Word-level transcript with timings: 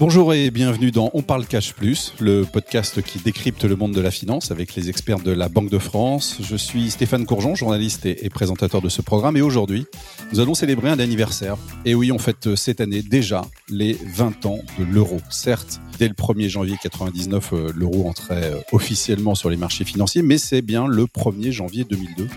Bonjour 0.00 0.34
et 0.34 0.50
bienvenue 0.50 0.90
dans 0.90 1.10
On 1.14 1.22
parle 1.22 1.46
cash 1.46 1.72
plus, 1.72 2.14
le 2.20 2.42
podcast 2.42 3.00
qui 3.00 3.18
décrypte 3.20 3.64
le 3.64 3.74
monde 3.74 3.94
de 3.94 4.00
la 4.00 4.10
finance 4.10 4.50
avec 4.50 4.74
les 4.74 4.90
experts 4.90 5.20
de 5.20 5.30
la 5.30 5.48
Banque 5.48 5.70
de 5.70 5.78
France. 5.78 6.38
Je 6.42 6.56
suis 6.56 6.90
Stéphane 6.90 7.24
Courgeon, 7.24 7.54
journaliste 7.54 8.04
et, 8.04 8.28
présentateur 8.28 8.82
de 8.82 8.88
ce 8.88 9.02
programme 9.02 9.36
et 9.36 9.40
aujourd'hui, 9.40 9.86
nous 10.32 10.40
allons 10.40 10.54
célébrer 10.54 10.90
un 10.90 10.98
anniversaire. 10.98 11.56
Et 11.84 11.94
oui, 11.94 12.12
on 12.12 12.18
fête 12.18 12.54
cette 12.54 12.80
année 12.80 13.02
déjà 13.02 13.46
les 13.70 13.96
20 14.14 14.46
ans 14.46 14.58
de 14.78 14.84
l'euro. 14.84 15.18
Certes, 15.30 15.80
dès 15.98 16.08
le 16.08 16.14
1er 16.14 16.48
janvier 16.48 16.76
99, 16.82 17.52
euh, 17.52 17.72
l'euro 17.74 18.08
entrait 18.08 18.52
euh, 18.52 18.60
officiellement 18.72 19.34
sur 19.34 19.48
les 19.48 19.56
marchés 19.56 19.84
financiers, 19.84 20.22
mais 20.22 20.38
c'est 20.38 20.60
bien 20.60 20.86
le 20.86 21.04
1er 21.04 21.50
janvier 21.50 21.84
2002 21.84 22.28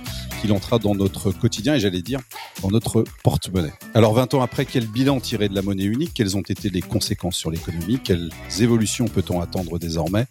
qu'il 0.42 0.52
entra 0.52 0.80
dans 0.80 0.96
notre 0.96 1.32
quotidien 1.32 1.76
et 1.76 1.80
j'allais 1.80 2.02
dire 2.02 2.20
dans 2.62 2.70
notre 2.70 3.04
porte-monnaie. 3.24 3.74
Alors 3.94 4.14
20 4.14 4.34
ans 4.34 4.42
après, 4.42 4.66
quel 4.66 4.88
bilan 4.88 5.20
tirer 5.20 5.50
de 5.50 5.56
la 5.56 5.62
monnaie 5.62 5.84
unique? 5.84 6.14
Quelles 6.14 6.38
ont 6.38 6.42
été 6.42 6.70
les 6.70 6.82
conséquences 6.82 7.36
sur 7.36 7.52
l'économie? 7.52 8.00
Quelles 8.04 8.30
évolutions 8.60 9.06
peut-on 9.06 9.42
attendre 9.42 9.80
désormais? 9.80 10.26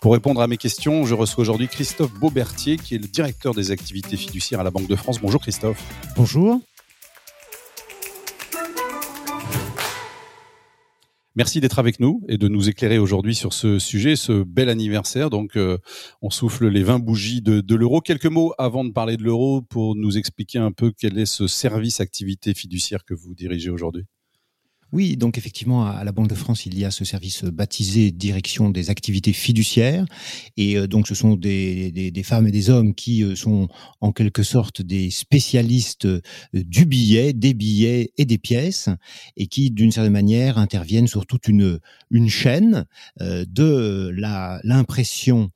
Pour 0.00 0.12
répondre 0.12 0.40
à 0.40 0.46
mes 0.46 0.56
questions, 0.56 1.06
je 1.06 1.14
reçois 1.14 1.42
aujourd'hui 1.42 1.68
Christophe 1.68 2.12
Beaubertier, 2.14 2.76
qui 2.76 2.94
est 2.94 2.98
le 2.98 3.08
directeur 3.08 3.54
des 3.54 3.70
activités 3.70 4.16
fiduciaires 4.16 4.60
à 4.60 4.64
la 4.64 4.70
Banque 4.70 4.88
de 4.88 4.96
France. 4.96 5.20
Bonjour 5.20 5.40
Christophe. 5.40 5.82
Bonjour. 6.16 6.60
Merci 11.38 11.60
d'être 11.60 11.78
avec 11.78 12.00
nous 12.00 12.20
et 12.26 12.36
de 12.36 12.48
nous 12.48 12.68
éclairer 12.68 12.98
aujourd'hui 12.98 13.36
sur 13.36 13.52
ce 13.52 13.78
sujet, 13.78 14.16
ce 14.16 14.42
bel 14.42 14.68
anniversaire. 14.68 15.30
Donc, 15.30 15.54
euh, 15.54 15.78
on 16.20 16.30
souffle 16.30 16.66
les 16.66 16.82
20 16.82 16.98
bougies 16.98 17.42
de, 17.42 17.60
de 17.60 17.74
l'euro. 17.76 18.00
Quelques 18.00 18.26
mots 18.26 18.54
avant 18.58 18.84
de 18.84 18.90
parler 18.90 19.16
de 19.16 19.22
l'euro 19.22 19.62
pour 19.62 19.94
nous 19.94 20.18
expliquer 20.18 20.58
un 20.58 20.72
peu 20.72 20.90
quel 20.90 21.16
est 21.16 21.26
ce 21.26 21.46
service 21.46 22.00
activité 22.00 22.54
fiduciaire 22.54 23.04
que 23.04 23.14
vous 23.14 23.36
dirigez 23.36 23.70
aujourd'hui. 23.70 24.04
Oui, 24.90 25.18
donc 25.18 25.36
effectivement, 25.36 25.86
à 25.86 26.02
la 26.02 26.12
Banque 26.12 26.28
de 26.28 26.34
France, 26.34 26.64
il 26.64 26.78
y 26.78 26.84
a 26.86 26.90
ce 26.90 27.04
service 27.04 27.44
baptisé 27.44 28.10
Direction 28.10 28.70
des 28.70 28.88
activités 28.88 29.34
fiduciaires. 29.34 30.06
Et 30.56 30.78
euh, 30.78 30.86
donc, 30.86 31.08
ce 31.08 31.14
sont 31.14 31.36
des, 31.36 31.90
des, 31.92 32.22
femmes 32.22 32.46
et 32.46 32.50
des 32.50 32.70
hommes 32.70 32.94
qui 32.94 33.22
euh, 33.22 33.34
sont 33.34 33.68
en 34.00 34.12
quelque 34.12 34.42
sorte 34.42 34.80
des 34.80 35.10
spécialistes 35.10 36.06
euh, 36.06 36.22
du 36.54 36.86
billet, 36.86 37.34
des 37.34 37.52
billets 37.52 38.12
et 38.16 38.24
des 38.24 38.38
pièces, 38.38 38.88
et 39.36 39.46
qui, 39.46 39.70
d'une 39.70 39.92
certaine 39.92 40.12
manière, 40.12 40.56
interviennent 40.56 41.06
sur 41.06 41.26
toute 41.26 41.48
une, 41.48 41.80
une 42.10 42.28
chaîne 42.28 42.86
de 43.20 44.10
l'impression, 44.64 45.50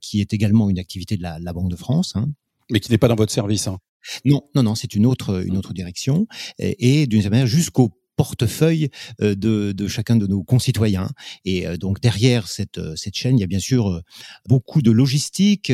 qui 0.00 0.20
est 0.20 0.32
également 0.32 0.70
une 0.70 0.78
activité 0.78 1.16
de 1.16 1.22
la, 1.22 1.38
la 1.38 1.52
Banque 1.52 1.70
de 1.70 1.76
France. 1.76 2.12
Hein. 2.14 2.28
Mais 2.70 2.80
qui 2.80 2.90
n'est 2.90 2.98
pas 2.98 3.08
dans 3.08 3.16
votre 3.16 3.32
service. 3.32 3.66
Hein. 3.66 3.78
Non, 4.24 4.42
non, 4.54 4.62
non, 4.62 4.74
c'est 4.74 4.94
une 4.94 5.06
autre, 5.06 5.44
une 5.44 5.56
autre 5.56 5.72
direction, 5.72 6.26
et, 6.58 7.00
et 7.00 7.06
d'une 7.06 7.20
certaine 7.20 7.40
manière 7.40 7.46
jusqu'au 7.46 7.90
portefeuille 8.16 8.88
euh, 9.20 9.34
de, 9.34 9.88
chacun 9.88 10.16
de 10.16 10.26
nos 10.26 10.42
concitoyens. 10.42 11.10
Et 11.44 11.66
euh, 11.66 11.76
donc 11.76 12.00
derrière 12.00 12.48
cette, 12.48 12.78
euh, 12.78 12.96
cette 12.96 13.16
chaîne, 13.16 13.38
il 13.38 13.40
y 13.40 13.44
a 13.44 13.46
bien 13.46 13.60
sûr 13.60 14.02
beaucoup 14.48 14.82
de 14.82 14.90
logistique, 14.90 15.72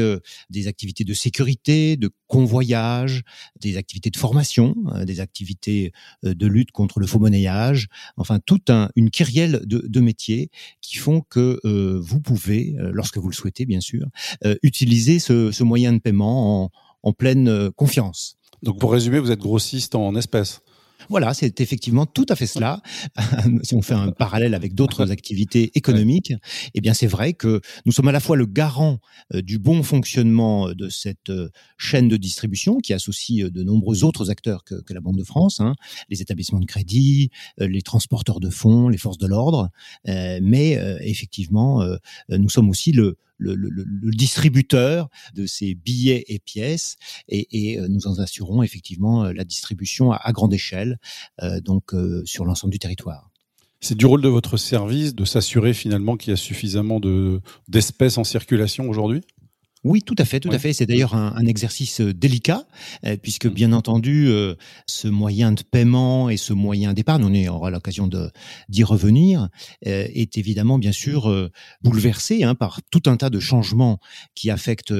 des 0.51 0.67
activités 0.67 1.05
de 1.05 1.15
sécurité, 1.15 1.97
de 1.97 2.11
convoyage, 2.27 3.23
des 3.61 3.77
activités 3.77 4.11
de 4.11 4.17
formation, 4.17 4.75
des 5.05 5.20
activités 5.20 5.93
de 6.23 6.47
lutte 6.47 6.73
contre 6.73 6.98
le 6.98 7.07
faux 7.07 7.19
monnayage, 7.19 7.89
enfin 8.17 8.39
toute 8.45 8.70
un, 8.70 8.91
une 8.97 9.11
kyrielle 9.11 9.61
de, 9.65 10.01
métiers 10.01 10.51
qui 10.81 10.97
font 10.97 11.20
que 11.20 11.61
vous 11.98 12.20
pouvez, 12.20 12.75
lorsque 12.79 13.19
vous 13.19 13.29
le 13.29 13.35
souhaitez 13.35 13.67
bien 13.67 13.81
sûr, 13.81 14.07
utiliser 14.63 15.19
ce, 15.19 15.53
ce 15.53 15.63
moyen 15.63 15.93
de 15.93 15.98
paiement 15.98 16.65
en, 16.65 16.70
en 17.03 17.13
pleine 17.13 17.70
confiance. 17.73 18.39
Donc 18.63 18.79
pour 18.79 18.93
résumer, 18.93 19.19
vous 19.19 19.31
êtes 19.31 19.41
grossiste 19.41 19.95
en 19.95 20.15
espèces 20.17 20.63
voilà, 21.08 21.34
c'est 21.34 21.61
effectivement 21.61 22.06
tout 22.06 22.27
à 22.28 22.36
fait 22.36 22.47
cela. 22.47 22.83
si 23.62 23.75
on 23.75 23.83
fait 23.83 23.95
un 23.95 24.11
parallèle 24.11 24.55
avec 24.55 24.75
d'autres 24.75 25.11
activités 25.12 25.70
économiques, 25.75 26.33
eh 26.75 26.81
bien 26.81 26.95
c'est 26.95 27.06
vrai 27.06 27.33
que 27.33 27.61
nous 27.86 27.92
sommes 27.92 28.08
à 28.08 28.13
la 28.13 28.20
fois 28.20 28.36
le 28.36 28.46
garant 28.46 28.98
euh, 29.35 29.42
du 29.42 29.58
bon 29.58 29.83
fonctionnement 29.83 30.73
de 30.73 30.89
cette 30.89 31.30
euh, 31.30 31.51
chaîne 31.79 32.08
de 32.08 32.17
distribution 32.17 32.79
qui 32.79 32.92
associe 32.92 33.45
euh, 33.45 33.51
de 33.51 33.63
nombreux 33.63 34.05
autres 34.05 34.30
acteurs 34.30 34.64
que, 34.64 34.74
la 34.92 35.01
Banque 35.01 35.17
de 35.17 35.24
France, 35.24 35.61
hein, 35.61 35.74
les 36.11 36.20
établissements 36.20 36.61
de 36.61 36.67
crédit, 36.67 37.30
les 37.57 37.80
transporteurs 37.80 38.40
de 38.40 38.51
fonds, 38.51 38.90
les 38.90 38.98
forces 38.98 39.17
de 39.17 39.27
l'ordre, 39.27 39.70
mais 40.07 40.79
effectivement, 41.01 41.83
nous 42.29 42.51
sommes 42.51 42.69
aussi 42.69 42.92
le, 42.92 43.17
le, 43.42 44.11
distributeur 44.13 45.08
de 45.35 45.47
ces 45.47 45.75
billets 45.75 46.25
et 46.29 46.39
pièces 46.39 46.97
et, 47.29 47.79
euh, 47.79 47.89
nous 47.89 48.07
en 48.07 48.19
assurons 48.19 48.63
effectivement 48.63 49.25
euh, 49.25 49.33
la 49.33 49.45
distribution 49.45 50.13
à, 50.13 50.33
grande 50.33 50.55
échelle, 50.55 50.98
euh, 51.42 51.61
donc 51.61 51.92
sur 52.25 52.45
l'ensemble 52.45 52.73
du 52.73 52.79
territoire. 52.79 53.31
C'est 53.81 53.97
du 53.97 54.07
rôle 54.07 54.23
de 54.23 54.29
votre 54.29 54.57
service 54.57 55.14
de 55.14 55.25
s'assurer 55.25 55.75
finalement 55.75 56.17
qu'il 56.17 56.31
y 56.31 56.35
a 56.35 56.36
suffisamment 56.36 57.01
d'espèces 57.69 58.17
en 58.17 58.25
circulation 58.25 58.89
aujourd'hui? 58.89 59.23
Oui, 59.85 60.03
tout 60.03 60.15
à 60.19 60.25
fait, 60.25 60.39
tout 60.39 60.51
à 60.51 60.59
fait. 60.61 60.73
C'est 60.73 60.87
d'ailleurs 60.87 61.15
un, 61.15 61.35
un, 61.37 61.47
exercice 61.47 62.01
euh, 62.01 62.15
délicat, 62.15 62.67
euh, 63.05 63.17
puisque 63.17 63.48
bien 63.48 63.69
mmh. 63.69 63.75
entendu, 63.75 64.29
euh, 64.29 64.55
ce 64.87 65.09
moyen 65.09 65.51
de 65.51 65.63
paiement 65.63 66.31
et 66.31 66.37
ce 66.37 66.53
moyen 66.53 66.93
d'épargne, 66.93 67.25
on 67.25 67.53
aura 67.53 67.70
l'occasion 67.70 68.09
d'y 68.69 68.85
revenir, 68.85 69.48
est 69.83 70.39
évidemment 70.39 70.79
bien 70.79 70.93
sûr 70.93 71.51
bouleversé 71.83 72.45
hein, 72.45 72.55
par 72.55 72.81
tout 72.91 73.03
un 73.07 73.17
tas 73.17 73.31
de 73.31 73.41
changements 73.41 73.98
qui 74.35 74.51
affectent 74.51 74.95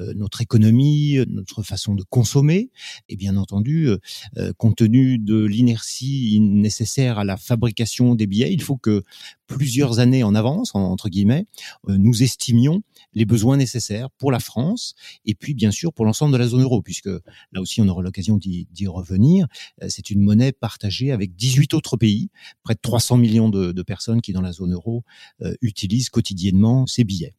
notre 0.00 0.40
économie, 0.40 1.18
notre 1.28 1.62
façon 1.62 1.94
de 1.94 2.02
consommer, 2.02 2.70
et 3.08 3.16
bien 3.16 3.36
entendu, 3.36 3.88
compte 4.56 4.76
tenu 4.76 5.18
de 5.18 5.44
l'inertie 5.44 6.38
nécessaire 6.40 7.18
à 7.18 7.24
la 7.24 7.36
fabrication 7.36 8.14
des 8.14 8.26
billets, 8.26 8.52
il 8.52 8.62
faut 8.62 8.76
que 8.76 9.02
plusieurs 9.46 9.98
années 9.98 10.22
en 10.22 10.34
avance, 10.34 10.74
entre 10.74 11.08
guillemets, 11.08 11.46
nous 11.86 12.22
estimions 12.22 12.82
les 13.14 13.24
besoins 13.24 13.56
nécessaires 13.56 14.10
pour 14.10 14.32
la 14.32 14.40
France 14.40 14.94
et 15.24 15.34
puis 15.34 15.54
bien 15.54 15.70
sûr 15.70 15.92
pour 15.92 16.04
l'ensemble 16.04 16.32
de 16.32 16.38
la 16.38 16.48
zone 16.48 16.62
euro, 16.62 16.82
puisque 16.82 17.08
là 17.52 17.60
aussi 17.60 17.80
on 17.80 17.88
aura 17.88 18.02
l'occasion 18.02 18.36
d'y 18.36 18.86
revenir. 18.86 19.46
Euh, 19.82 19.86
c'est 19.88 20.10
une 20.10 20.20
monnaie 20.20 20.52
partagée 20.52 21.12
avec 21.12 21.34
18 21.36 21.74
autres 21.74 21.96
pays, 21.96 22.30
près 22.62 22.74
de 22.74 22.80
300 22.80 23.16
millions 23.16 23.48
de, 23.48 23.82
personnes 23.84 24.22
qui 24.22 24.32
dans 24.32 24.40
la 24.40 24.52
zone 24.52 24.72
euro 24.72 25.04
euh, 25.42 25.54
utilisent 25.60 26.08
quotidiennement 26.08 26.86
ces 26.86 27.04
billets. 27.04 27.34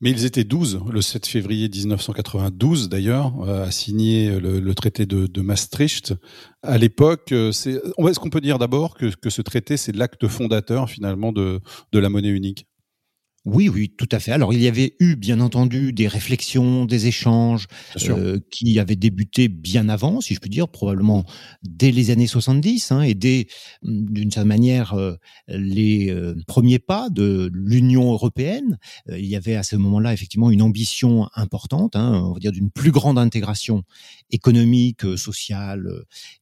Mais 0.00 0.10
ils 0.10 0.24
étaient 0.24 0.44
12 0.44 0.82
le 0.90 1.02
7 1.02 1.26
février 1.26 1.68
1992 1.68 2.88
d'ailleurs, 2.88 3.34
euh, 3.42 3.66
à 3.66 3.70
signer 3.72 4.38
le, 4.38 4.74
traité 4.74 5.06
de, 5.06 5.40
Maastricht. 5.40 6.14
À 6.62 6.78
l'époque, 6.78 7.32
est-ce 7.32 8.18
qu'on 8.20 8.30
peut 8.30 8.40
dire 8.40 8.58
d'abord 8.58 8.94
que, 8.94 9.30
ce 9.30 9.42
traité 9.42 9.76
c'est 9.76 9.94
l'acte 9.94 10.28
fondateur 10.28 10.88
finalement 10.88 11.32
de 11.32 11.60
la 11.92 12.08
monnaie 12.08 12.28
unique 12.28 12.67
oui, 13.44 13.68
oui, 13.68 13.94
tout 13.96 14.08
à 14.12 14.18
fait. 14.18 14.32
Alors, 14.32 14.52
il 14.52 14.60
y 14.60 14.66
avait 14.66 14.94
eu, 14.98 15.16
bien 15.16 15.40
entendu, 15.40 15.92
des 15.92 16.08
réflexions, 16.08 16.84
des 16.84 17.06
échanges 17.06 17.66
euh, 18.08 18.40
qui 18.50 18.78
avaient 18.78 18.96
débuté 18.96 19.48
bien 19.48 19.88
avant, 19.88 20.20
si 20.20 20.34
je 20.34 20.40
puis 20.40 20.50
dire, 20.50 20.68
probablement 20.68 21.24
dès 21.62 21.92
les 21.92 22.10
années 22.10 22.26
70, 22.26 22.92
hein, 22.92 23.02
et 23.02 23.14
dès, 23.14 23.46
mm, 23.82 24.12
d'une 24.12 24.30
certaine 24.30 24.48
manière, 24.48 24.94
euh, 24.94 25.14
les 25.48 26.10
euh, 26.10 26.34
premiers 26.46 26.80
pas 26.80 27.08
de 27.10 27.50
l'Union 27.54 28.12
européenne. 28.12 28.78
il 29.08 29.26
y 29.26 29.36
avait 29.36 29.54
à 29.54 29.62
ce 29.62 29.76
moment-là, 29.76 30.12
effectivement, 30.12 30.50
une 30.50 30.62
ambition 30.62 31.28
importante, 31.34 31.96
hein, 31.96 32.20
on 32.24 32.32
va 32.32 32.40
dire, 32.40 32.52
d'une 32.52 32.70
plus 32.70 32.90
grande 32.90 33.18
intégration 33.18 33.84
économique, 34.30 35.16
sociale, 35.16 35.88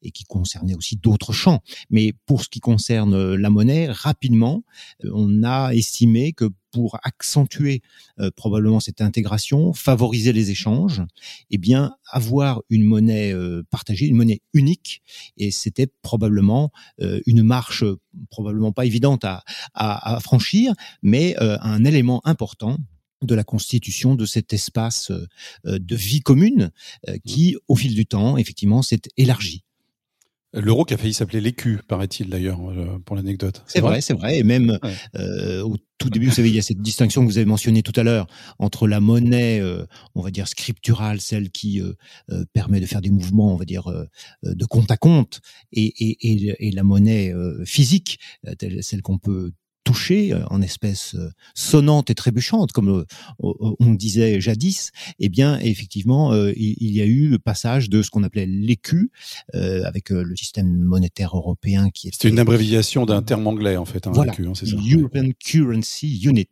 et 0.03 0.11
qui 0.11 0.25
concernait 0.25 0.75
aussi 0.75 0.97
d'autres 0.97 1.33
champs. 1.33 1.61
Mais 1.91 2.15
pour 2.27 2.43
ce 2.43 2.49
qui 2.49 2.61
concerne 2.61 3.35
la 3.35 3.51
monnaie, 3.51 3.89
rapidement, 3.89 4.65
on 5.05 5.43
a 5.45 5.73
estimé 5.73 6.33
que 6.33 6.47
pour 6.73 6.99
accentuer 7.05 7.83
euh, 8.21 8.31
probablement 8.35 8.81
cette 8.81 9.01
intégration, 9.01 9.73
favoriser 9.73 10.33
les 10.33 10.51
échanges, 10.51 11.03
eh 11.51 11.59
bien 11.59 11.95
avoir 12.11 12.63
une 12.71 12.85
monnaie 12.85 13.33
euh, 13.33 13.63
partagée, 13.71 14.07
une 14.07 14.17
monnaie 14.17 14.41
unique, 14.53 15.03
et 15.37 15.51
c'était 15.51 15.89
probablement 16.03 16.71
euh, 17.01 17.21
une 17.27 17.43
marche 17.43 17.85
probablement 18.31 18.73
pas 18.73 18.87
évidente 18.87 19.25
à, 19.25 19.45
à, 19.75 20.17
à 20.17 20.21
franchir, 20.21 20.73
mais 21.03 21.37
un 21.39 21.85
élément 21.85 22.23
important 22.25 22.79
de 23.23 23.35
la 23.35 23.45
constitution 23.45 24.15
de 24.15 24.25
cet 24.25 24.53
espace 24.55 25.13
de 25.65 25.97
vie 25.97 26.21
commune 26.21 26.71
qui, 27.25 27.57
au 27.69 27.77
fil 27.77 27.95
du 27.95 28.07
temps, 28.07 28.39
effectivement, 28.39 28.81
s'est 28.81 29.03
élargi. 29.19 29.66
L'euro 30.57 30.85
qui 30.85 30.95
a 30.95 30.97
failli 30.97 31.13
s'appeler 31.13 31.41
l'écu, 31.41 31.79
paraît-il 31.87 32.31
d'ailleurs, 32.31 32.59
euh, 32.71 32.99
pour 33.05 33.15
l'anecdote. 33.15 33.63
C'est 33.67 33.81
vrai, 33.81 34.01
c'est 34.01 34.15
vrai. 34.15 34.39
Et 34.39 34.43
même 34.43 34.79
euh, 35.15 35.63
au 35.63 35.77
tout 35.99 36.09
début, 36.09 36.27
vous 36.27 36.33
savez, 36.33 36.49
il 36.49 36.55
y 36.55 36.59
a 36.59 36.63
cette 36.63 36.81
distinction 36.81 37.23
que 37.23 37.27
vous 37.27 37.37
avez 37.37 37.45
mentionnée 37.45 37.83
tout 37.83 37.93
à 37.95 38.03
l'heure 38.03 38.27
entre 38.59 38.89
la 38.89 39.01
monnaie, 39.01 39.61
euh, 39.61 39.85
on 40.15 40.23
va 40.23 40.31
dire 40.31 40.49
scripturale, 40.49 41.21
celle 41.21 41.51
qui 41.51 41.83
permet 42.53 42.81
de 42.81 42.87
faire 42.87 43.03
des 43.03 43.11
mouvements, 43.11 43.53
on 43.53 43.57
va 43.57 43.65
dire 43.65 43.93
de 44.43 44.65
compte 44.65 44.91
à 44.91 44.97
compte, 44.97 45.41
et, 45.73 45.85
et, 45.85 46.33
et, 46.33 46.69
et 46.69 46.71
la 46.71 46.83
monnaie 46.83 47.33
physique, 47.65 48.19
celle 48.81 49.03
qu'on 49.03 49.19
peut 49.19 49.53
touché 49.87 50.35
en 50.51 50.61
espèces 50.61 51.17
sonnantes 51.55 52.11
et 52.11 52.15
trébuchantes, 52.17 52.73
comme 52.73 53.05
on 53.39 53.95
disait 53.95 54.41
jadis, 54.41 54.91
eh 55.21 55.29
bien 55.29 55.59
effectivement 55.61 56.35
il 56.35 56.91
y 56.91 57.01
a 57.01 57.05
eu 57.05 57.29
le 57.29 57.39
passage 57.39 57.89
de 57.89 58.03
ce 58.03 58.11
qu'on 58.11 58.25
appelait 58.25 58.47
l'écu 58.47 59.11
avec 59.55 60.11
le 60.11 60.35
système 60.35 60.77
monétaire 60.77 61.37
européen 61.37 61.91
qui 61.91 62.09
était. 62.09 62.17
C'était 62.17 62.31
une 62.31 62.41
abréviation 62.41 63.07
d'un 63.07 63.23
terme 63.23 63.47
anglais 63.47 63.77
en 63.77 63.85
fait. 63.85 64.07
Hein, 64.09 64.13
voilà, 64.13 64.33
hein, 64.33 64.55
ça. 64.55 64.67
European 64.67 65.31
Currency 65.39 66.21
Unit, 66.25 66.49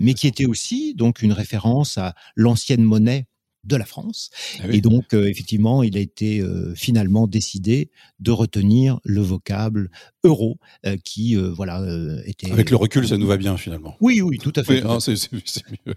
mais 0.00 0.14
qui 0.14 0.26
était 0.26 0.46
aussi 0.46 0.94
donc 0.94 1.20
une 1.20 1.32
référence 1.32 1.98
à 1.98 2.14
l'ancienne 2.36 2.82
monnaie 2.82 3.26
de 3.64 3.76
la 3.76 3.84
France. 3.84 4.30
Ah 4.60 4.66
et 4.70 4.80
donc, 4.80 5.14
euh, 5.14 5.28
effectivement, 5.28 5.82
il 5.82 5.96
a 5.96 6.00
été 6.00 6.40
euh, 6.40 6.74
finalement 6.74 7.26
décidé 7.26 7.90
de 8.18 8.30
retenir 8.30 8.98
le 9.04 9.20
vocable 9.20 9.90
euro, 10.24 10.58
euh, 10.86 10.96
qui, 11.02 11.34
voilà, 11.34 11.84
était... 12.26 12.50
Avec 12.50 12.70
le 12.70 12.76
recul, 12.76 13.06
ça 13.06 13.16
nous 13.16 13.26
va 13.26 13.36
bien, 13.36 13.56
finalement. 13.56 13.96
Oui, 14.00 14.20
oui, 14.20 14.38
tout 14.38 14.52
à 14.56 14.64
fait. 14.64 14.82
Oui, 14.84 15.42
c'est 15.44 15.64
mieux. 15.86 15.94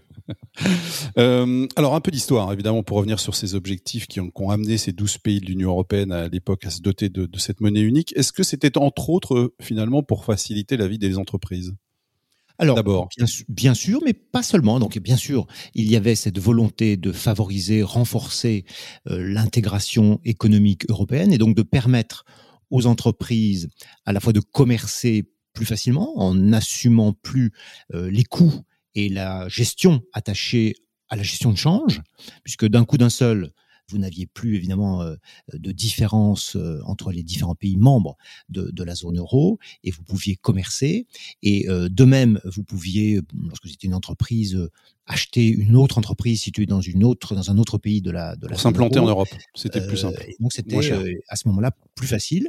alors, 1.76 1.94
un 1.94 2.00
peu 2.00 2.10
d'histoire, 2.10 2.52
évidemment, 2.52 2.82
pour 2.82 2.98
revenir 2.98 3.20
sur 3.20 3.34
ces 3.34 3.54
objectifs 3.54 4.06
qui 4.06 4.20
ont, 4.20 4.30
qui 4.30 4.42
ont 4.42 4.50
amené 4.50 4.78
ces 4.78 4.92
12 4.92 5.18
pays 5.18 5.40
de 5.40 5.46
l'Union 5.46 5.70
européenne 5.70 6.12
à 6.12 6.28
l'époque 6.28 6.66
à 6.66 6.70
se 6.70 6.80
doter 6.80 7.08
de, 7.08 7.26
de 7.26 7.38
cette 7.38 7.60
monnaie 7.60 7.80
unique. 7.80 8.16
Est-ce 8.16 8.32
que 8.32 8.42
c'était, 8.42 8.78
entre 8.78 9.10
autres, 9.10 9.54
finalement, 9.60 10.02
pour 10.02 10.24
faciliter 10.24 10.76
la 10.76 10.88
vie 10.88 10.98
des 10.98 11.18
entreprises? 11.18 11.74
Alors, 12.58 12.82
bien, 12.82 13.26
bien, 13.48 13.74
sûr, 13.74 14.00
mais 14.04 14.14
pas 14.14 14.42
seulement. 14.42 14.78
Donc, 14.78 14.98
bien 14.98 15.16
sûr, 15.16 15.46
il 15.74 15.90
y 15.90 15.96
avait 15.96 16.14
cette 16.14 16.38
volonté 16.38 16.96
de 16.96 17.12
favoriser, 17.12 17.82
renforcer 17.82 18.64
euh, 19.08 19.22
l'intégration 19.28 20.20
économique 20.24 20.88
européenne 20.88 21.32
et 21.32 21.38
donc 21.38 21.54
de 21.54 21.62
permettre 21.62 22.24
aux 22.70 22.86
entreprises 22.86 23.68
à 24.04 24.12
la 24.12 24.20
fois 24.20 24.32
de 24.32 24.40
commercer 24.40 25.30
plus 25.52 25.66
facilement 25.66 26.18
en 26.18 26.52
assumant 26.52 27.12
plus 27.12 27.52
euh, 27.94 28.10
les 28.10 28.24
coûts 28.24 28.62
et 28.94 29.08
la 29.08 29.48
gestion 29.48 30.02
attachée 30.12 30.74
à 31.08 31.16
la 31.16 31.22
gestion 31.22 31.52
de 31.52 31.56
change, 31.56 32.02
puisque 32.42 32.66
d'un 32.66 32.84
coup 32.84 32.98
d'un 32.98 33.10
seul, 33.10 33.52
vous 33.88 33.98
n'aviez 33.98 34.26
plus 34.26 34.56
évidemment 34.56 35.02
euh, 35.02 35.16
de 35.52 35.72
différence 35.72 36.56
euh, 36.56 36.80
entre 36.84 37.12
les 37.12 37.22
différents 37.22 37.54
pays 37.54 37.76
membres 37.76 38.16
de, 38.48 38.70
de, 38.72 38.84
la 38.84 38.94
zone 38.94 39.18
euro 39.18 39.58
et 39.84 39.90
vous 39.90 40.02
pouviez 40.02 40.36
commercer. 40.36 41.06
Et 41.42 41.68
euh, 41.68 41.88
de 41.88 42.04
même, 42.04 42.40
vous 42.44 42.64
pouviez, 42.64 43.20
lorsque 43.46 43.64
vous 43.64 43.72
étiez 43.72 43.88
une 43.88 43.94
entreprise, 43.94 44.58
acheter 45.06 45.46
une 45.46 45.76
autre 45.76 45.98
entreprise 45.98 46.40
située 46.40 46.66
dans 46.66 46.80
une 46.80 47.04
autre 47.04 47.36
dans 47.36 47.52
un 47.52 47.58
autre 47.58 47.78
pays 47.78 48.02
de 48.02 48.10
la 48.10 48.34
de 48.34 48.48
la 48.48 48.54
pour 48.54 48.60
s'implanter 48.60 48.98
en 48.98 49.06
Europe 49.06 49.28
c'était 49.54 49.86
plus 49.86 49.98
simple 49.98 50.20
donc 50.40 50.52
c'était 50.52 50.76
à 51.28 51.36
ce 51.36 51.46
moment-là 51.46 51.70
plus 51.94 52.08
facile. 52.08 52.48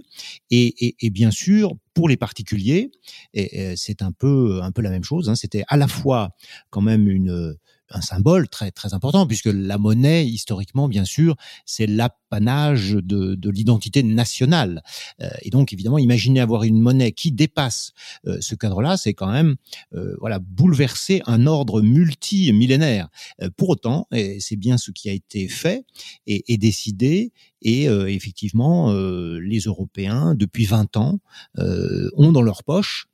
Et, 0.50 0.88
et, 0.88 0.96
et, 1.02 1.12
bien 1.12 1.30
sûr 1.30 1.74
pour 1.94 2.10
les 2.10 2.18
particuliers 2.18 2.90
et, 3.36 3.76
c'est 3.76 4.02
un 4.02 4.12
peu 4.12 4.60
un 4.64 4.72
peu 4.72 4.82
la 4.82 4.90
même 4.90 5.04
chose 5.04 5.30
hein, 5.30 5.36
c'était 5.36 5.66
à 5.68 5.78
la 5.78 5.88
fois 5.88 6.32
quand 6.72 6.82
même 6.82 7.08
une 7.08 7.56
un 7.92 8.02
symbole 8.02 8.48
très 8.48 8.72
très 8.72 8.94
important 8.94 9.26
puisque 9.28 9.48
la 9.48 9.78
monnaie 9.78 10.26
historiquement 10.26 10.88
bien 10.88 11.06
sûr 11.06 11.36
c'est 11.66 11.88
l'apanage 11.88 12.94
de, 12.94 13.36
de 13.36 13.50
l'identité 13.50 14.04
nationale. 14.04 14.82
Euh, 15.22 15.30
et 15.42 15.50
donc 15.50 15.74
évidemment 15.74 15.98
imaginer 15.98 16.40
avoir 16.40 16.64
une 16.64 16.80
monnaie 16.80 17.12
qui 17.12 17.32
dépasse 17.32 17.94
euh, 18.26 18.38
ce 18.42 18.56
cadre-là 18.56 18.98
c'est 18.98 19.14
quand 19.14 19.32
même 19.32 19.56
euh, 19.96 20.16
voilà 20.20 20.40
bouleverser 20.40 21.22
un 21.26 21.48
ordre 21.48 21.82
multimillénaire. 21.82 23.10
Pour 23.56 23.70
autant 23.70 24.08
et 24.12 24.40
c'est 24.40 24.56
bien 24.56 24.78
ce 24.78 24.92
qui 24.92 25.10
a 25.10 25.14
été 25.14 25.48
fait 25.48 25.86
et, 26.26 26.54
et 26.54 26.58
décidé 26.58 27.32
et 27.62 27.86
effectivement 27.86 28.94
les 28.94 29.60
Européens 29.62 30.36
depuis 30.36 30.66
20 30.66 30.98
ans 30.98 31.20
ont 31.58 32.32
dans 32.32 32.42
leur 32.42 32.64
poche 32.64 33.08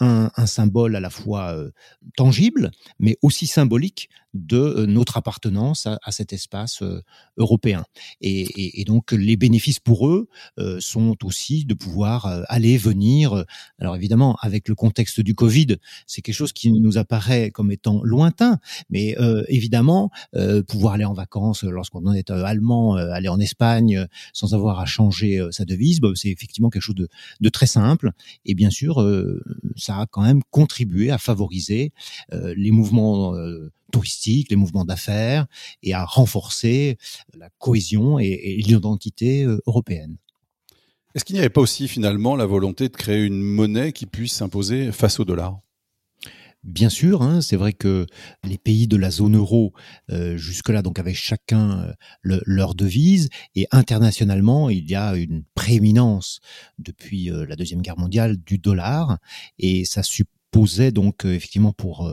un, 0.00 0.30
un, 0.36 0.46
symbole 0.46 0.96
à 0.96 1.00
la 1.00 1.10
fois 1.10 1.54
euh, 1.54 1.70
tangible, 2.16 2.70
mais 2.98 3.16
aussi 3.22 3.46
symbolique 3.46 4.08
de 4.34 4.58
euh, 4.58 4.86
notre 4.86 5.16
appartenance 5.16 5.86
à, 5.86 5.98
à 6.02 6.12
cet 6.12 6.32
espace 6.32 6.82
euh, 6.82 7.02
européen. 7.36 7.84
Et, 8.20 8.42
et, 8.42 8.80
et, 8.80 8.84
donc 8.84 9.12
les 9.12 9.36
bénéfices 9.36 9.80
pour 9.80 10.08
eux 10.08 10.28
sont 10.80 11.16
aussi 11.24 11.64
de 11.64 11.74
pouvoir 11.74 12.44
aller, 12.48 12.76
venir. 12.76 13.44
Alors 13.78 13.96
évidemment, 13.96 14.36
avec 14.40 14.68
le 14.68 14.74
contexte 14.74 15.20
du 15.20 15.34
Covid, 15.34 15.76
c'est 16.06 16.22
quelque 16.22 16.34
chose 16.34 16.52
qui 16.52 16.70
nous 16.72 16.98
apparaît 16.98 17.50
comme 17.50 17.70
étant 17.70 18.02
lointain, 18.02 18.58
mais 18.90 19.16
évidemment, 19.48 20.10
pouvoir 20.66 20.94
aller 20.94 21.04
en 21.04 21.12
vacances 21.12 21.62
lorsqu'on 21.62 22.12
est 22.12 22.30
allemand, 22.30 22.94
aller 22.96 23.28
en 23.28 23.38
Espagne 23.38 24.06
sans 24.32 24.54
avoir 24.54 24.80
à 24.80 24.86
changer 24.86 25.40
sa 25.50 25.64
devise, 25.64 26.00
bah, 26.00 26.10
c'est 26.14 26.30
effectivement 26.30 26.70
quelque 26.70 26.82
chose 26.82 26.96
de, 26.96 27.08
de, 27.40 27.48
très 27.48 27.66
simple. 27.66 28.10
Et 28.44 28.54
bien 28.54 28.70
sûr, 28.70 29.00
ça 29.88 30.00
a 30.00 30.06
quand 30.06 30.22
même 30.22 30.42
contribué 30.50 31.10
à 31.10 31.18
favoriser 31.18 31.92
euh, 32.34 32.52
les 32.56 32.70
mouvements 32.70 33.34
euh, 33.34 33.72
touristiques, 33.90 34.50
les 34.50 34.56
mouvements 34.56 34.84
d'affaires 34.84 35.46
et 35.82 35.94
à 35.94 36.04
renforcer 36.04 36.98
la 37.34 37.48
cohésion 37.58 38.18
et, 38.18 38.58
l'identité 38.58 39.44
euh, 39.44 39.60
européenne. 39.66 40.16
Est-ce 41.14 41.24
qu'il 41.24 41.34
n'y 41.34 41.40
avait 41.40 41.48
pas 41.48 41.62
aussi 41.62 41.88
finalement 41.88 42.36
la 42.36 42.44
volonté 42.44 42.90
de 42.90 42.96
créer 42.96 43.24
une 43.24 43.40
monnaie 43.40 43.92
qui 43.92 44.04
puisse 44.04 44.34
s'imposer 44.34 44.92
face 44.92 45.18
au 45.20 45.24
dollar? 45.24 45.58
Bien 46.64 46.88
sûr, 46.88 47.22
hein, 47.22 47.40
c'est 47.40 47.54
vrai 47.56 47.72
que 47.72 48.04
les 48.42 48.58
pays 48.58 48.88
de 48.88 48.96
la 48.96 49.10
zone 49.10 49.36
euro 49.36 49.72
jusque-là 50.08 50.82
donc 50.82 50.98
avaient 50.98 51.14
chacun 51.14 51.94
leur 52.22 52.74
devise. 52.74 53.28
Et 53.54 53.66
internationalement 53.70 54.68
il 54.68 54.90
y 54.90 54.96
a 54.96 55.14
une 55.14 55.44
prééminence 55.54 56.40
depuis 56.78 57.30
la 57.30 57.54
deuxième 57.54 57.80
guerre 57.80 57.98
mondiale 57.98 58.36
du 58.38 58.58
dollar. 58.58 59.18
Et 59.58 59.84
ça 59.84 60.02
supposait 60.48 60.92
donc 60.92 61.26
effectivement 61.26 61.72
pour 61.72 62.10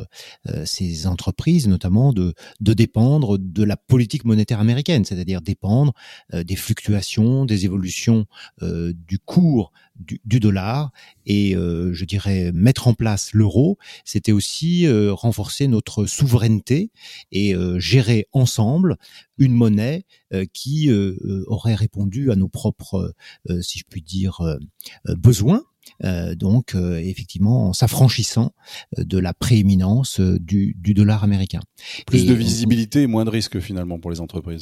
ces 0.66 1.08
entreprises 1.08 1.70
notamment 1.70 2.12
de, 2.12 2.34
de 2.60 2.74
dépendre 2.74 3.38
de 3.40 3.64
la 3.64 3.78
politique 3.78 4.26
monétaire 4.26 4.60
américaine, 4.60 5.06
c'est-à-dire 5.06 5.42
dépendre 5.42 5.94
des 6.34 6.58
fluctuations, 6.58 7.46
des 7.46 7.64
évolutions 7.64 8.26
du 8.62 9.20
cours 9.20 9.72
du, 9.98 10.40
dollar 10.40 10.92
et 11.26 11.56
euh, 11.56 11.94
je 11.94 12.06
dirais 12.06 12.52
mettre 12.54 12.88
en 12.88 12.94
place 12.94 13.34
l'euro, 13.34 13.78
c'était 14.04 14.32
aussi 14.32 14.86
euh, 14.86 15.14
renforcer 15.14 15.68
notre 15.68 16.06
souveraineté 16.06 16.92
et 17.32 17.56
euh, 17.56 17.80
gérer 17.80 18.28
ensemble 18.32 18.98
une 19.38 19.54
monnaie 19.54 20.06
qui 20.54 20.90
aurait 21.48 21.76
répondu 21.76 22.32
à 22.32 22.36
nos 22.36 22.50
propres, 22.50 23.14
si 23.62 23.80
je 23.80 23.84
puis 23.90 24.02
dire, 24.02 24.42
besoins. 25.06 25.64
Donc 26.02 26.76
effectivement 26.76 27.70
en 27.70 27.74
s'affranchissant 27.74 28.54
de 28.98 29.18
la 29.18 29.34
prééminence 29.34 30.20
du, 30.20 30.76
du, 30.78 30.94
dollar 30.94 31.24
américain. 31.24 31.62
Plus 32.06 32.26
de 32.26 32.34
visibilité 32.34 33.04
et 33.04 33.08
moins 33.08 33.26
de 33.26 33.30
risques 33.30 33.60
finalement 33.60 34.00
pour 34.00 34.12
les 34.12 34.22
entreprises. 34.22 34.62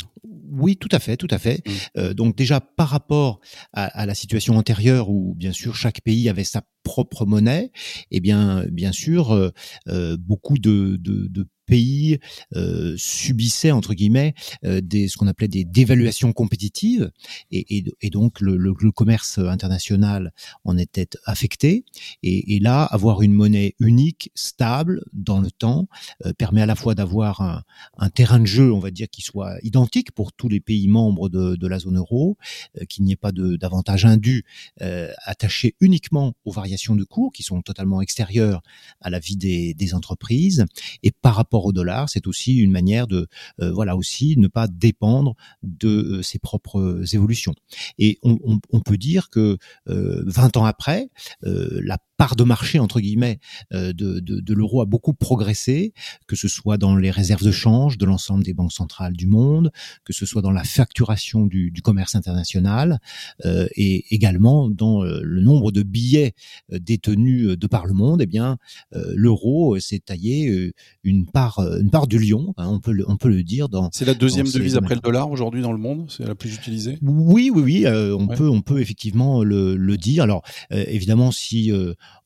Oui, 0.56 0.78
tout 0.78 0.90
à 0.92 1.00
fait, 1.00 1.18
tout 1.18 1.28
à 1.32 1.40
fait. 1.40 1.64
Mmh. 1.66 1.72
Euh, 1.98 2.14
donc 2.14 2.36
déjà 2.36 2.62
par 2.62 2.90
rapport 2.90 3.40
à, 3.74 3.86
à, 3.86 4.06
la 4.06 4.14
situation 4.14 4.56
antérieure 4.56 5.10
où 5.10 5.34
bien 5.36 5.52
sûr 5.52 5.76
chaque 5.76 6.02
pays 6.02 6.30
avait 6.30 6.44
sa 6.44 6.62
propre 6.84 7.26
monnaie, 7.26 7.72
eh 8.12 8.20
bien 8.20 8.66
bien 8.70 8.92
sûr 8.92 9.34
euh, 9.34 9.52
euh 9.88 10.18
beaucoup 10.20 10.58
de, 10.58 10.98
de, 11.00 11.28
de 11.28 11.48
pays 11.66 12.20
euh, 12.56 12.96
subissaient 12.98 13.72
entre 13.72 13.94
guillemets 13.94 14.34
euh, 14.66 14.82
des 14.82 15.08
ce 15.08 15.18
qu'on 15.18 15.28
appelait 15.28 15.48
des 15.48 15.64
dévaluations 15.64 16.34
compétitives. 16.34 17.12
Et, 17.52 17.78
et, 17.78 17.86
et 18.02 18.10
donc 18.10 18.42
le, 18.42 18.58
le, 18.58 18.74
le, 18.80 18.92
commerce 18.92 19.38
international 19.38 20.34
en 20.64 20.78
était 20.78 21.10
affecté. 21.26 21.86
Et, 22.22 22.56
et, 22.56 22.60
là 22.60 22.84
avoir 22.84 23.22
une 23.22 23.34
monnaie 23.34 23.76
unique 23.80 24.32
stable 24.36 25.04
dans 25.14 25.40
le 25.40 25.52
temps 25.52 25.88
euh, 26.26 26.34
permet 26.34 26.62
à 26.62 26.66
la 26.66 26.76
fois 26.76 26.96
d'avoir 26.96 27.42
un, 27.42 27.64
un, 27.98 28.10
terrain 28.10 28.40
de 28.40 28.46
jeu 28.46 28.72
on 28.72 28.80
va 28.80 28.92
dire 28.92 29.10
qui 29.10 29.22
soit 29.22 29.58
identique 29.64 30.12
pour 30.12 30.34
tous 30.34 30.50
les 30.50 30.60
pays 30.60 30.88
membres 30.88 31.30
de, 31.30 31.56
de 31.56 31.68
la 31.68 31.80
zone 31.80 31.98
euro 31.98 32.38
euh, 32.80 32.86
qu'il 32.86 33.04
n'y 33.04 33.14
ait 33.14 33.18
pas 33.18 33.32
d'avantage 33.32 34.06
indu 34.06 34.46
euh, 34.82 35.12
attaché 35.24 35.76
uniquement 35.80 36.34
aux 36.46 36.52
variations 36.52 36.96
de 36.96 37.04
cours 37.04 37.32
qui 37.32 37.44
sont 37.44 37.62
totalement 37.62 38.02
extérieures 38.02 38.62
à 39.02 39.10
la 39.10 39.20
vie 39.20 39.36
des, 39.36 39.74
des 39.74 39.94
entreprises. 39.94 40.66
Et 41.04 41.12
par 41.12 41.36
rapport 41.36 41.53
au 41.62 41.72
dollar, 41.72 42.10
c'est 42.10 42.28
aussi 42.28 42.58
une 42.58 42.72
manière 42.72 43.08
de, 43.08 43.28
euh, 43.62 43.72
voilà, 43.72 43.96
aussi 43.96 44.36
ne 44.38 44.48
pas 44.48 44.68
dépendre 44.68 45.36
de 45.62 45.88
euh, 45.88 46.22
ses 46.22 46.40
propres 46.40 47.04
évolutions. 47.14 47.54
Et 47.98 48.20
on, 48.24 48.60
on 48.72 48.80
peut 48.80 48.98
dire 48.98 49.30
que 49.30 49.58
20 49.86 50.56
euh, 50.56 50.60
ans 50.60 50.66
après, 50.66 51.10
la 51.42 51.98
part 52.18 52.36
de 52.36 52.44
marché 52.44 52.80
entre 52.80 53.00
guillemets 53.00 53.40
euh, 53.74 53.94
de, 53.94 54.20
de, 54.20 54.40
de 54.40 54.54
l'euro 54.54 54.82
a 54.82 54.86
beaucoup 54.86 55.14
progressé, 55.14 55.94
que 56.28 56.36
ce 56.36 56.48
soit 56.48 56.78
dans 56.78 56.96
les 56.96 57.12
réserves 57.12 57.44
de 57.44 57.52
change 57.52 57.98
de 57.98 58.06
l'ensemble 58.06 58.44
des 58.44 58.54
banques 58.54 58.72
centrales 58.72 59.14
du 59.14 59.28
monde, 59.28 59.72
que 60.06 60.14
ce 60.14 60.26
soit 60.26 60.42
dans 60.42 60.52
la 60.52 60.64
facturation 60.64 61.46
du, 61.46 61.72
du 61.72 61.82
commerce 61.82 62.16
international 62.16 63.00
euh, 63.46 63.68
et 63.76 64.06
également 64.14 64.70
dans 64.70 65.04
euh, 65.04 65.20
le 65.22 65.42
nombre 65.42 65.72
de 65.72 65.84
billets 65.84 66.34
détenus 66.70 67.58
de 67.58 67.68
par 67.68 67.86
le 67.86 67.94
monde. 67.94 68.22
Eh 68.22 68.26
bien, 68.26 68.58
l'euro 68.94 69.80
s'est 69.80 70.00
taillé 70.00 70.72
une 71.04 71.26
part 71.26 71.43
part, 71.44 71.60
une 71.80 71.90
part 71.90 72.08
du 72.08 72.20
lion, 72.20 72.54
hein, 72.58 72.68
on 72.70 72.80
peut 72.80 72.92
le, 72.92 73.10
on 73.10 73.18
peut 73.18 73.30
le 73.30 73.44
dire. 73.44 73.70
Dans 73.70 73.90
c'est 73.92 74.06
la 74.06 74.14
deuxième 74.14 74.48
devise 74.48 74.76
après 74.76 74.96
le 74.96 75.02
dollar 75.02 75.30
aujourd'hui 75.32 75.62
dans 75.62 75.72
le 75.72 75.78
monde, 75.78 76.10
c'est 76.10 76.26
la 76.26 76.36
plus 76.36 76.54
utilisée? 76.54 76.98
Oui, 77.02 77.52
oui, 77.54 77.62
oui, 77.62 77.86
on 77.88 78.28
peut, 78.28 78.50
on 78.50 78.62
peut 78.62 78.80
effectivement 78.80 79.44
le, 79.44 79.76
le 79.76 79.98
dire. 79.98 80.24
Alors 80.24 80.44
évidemment, 80.72 81.32
si 81.32 81.72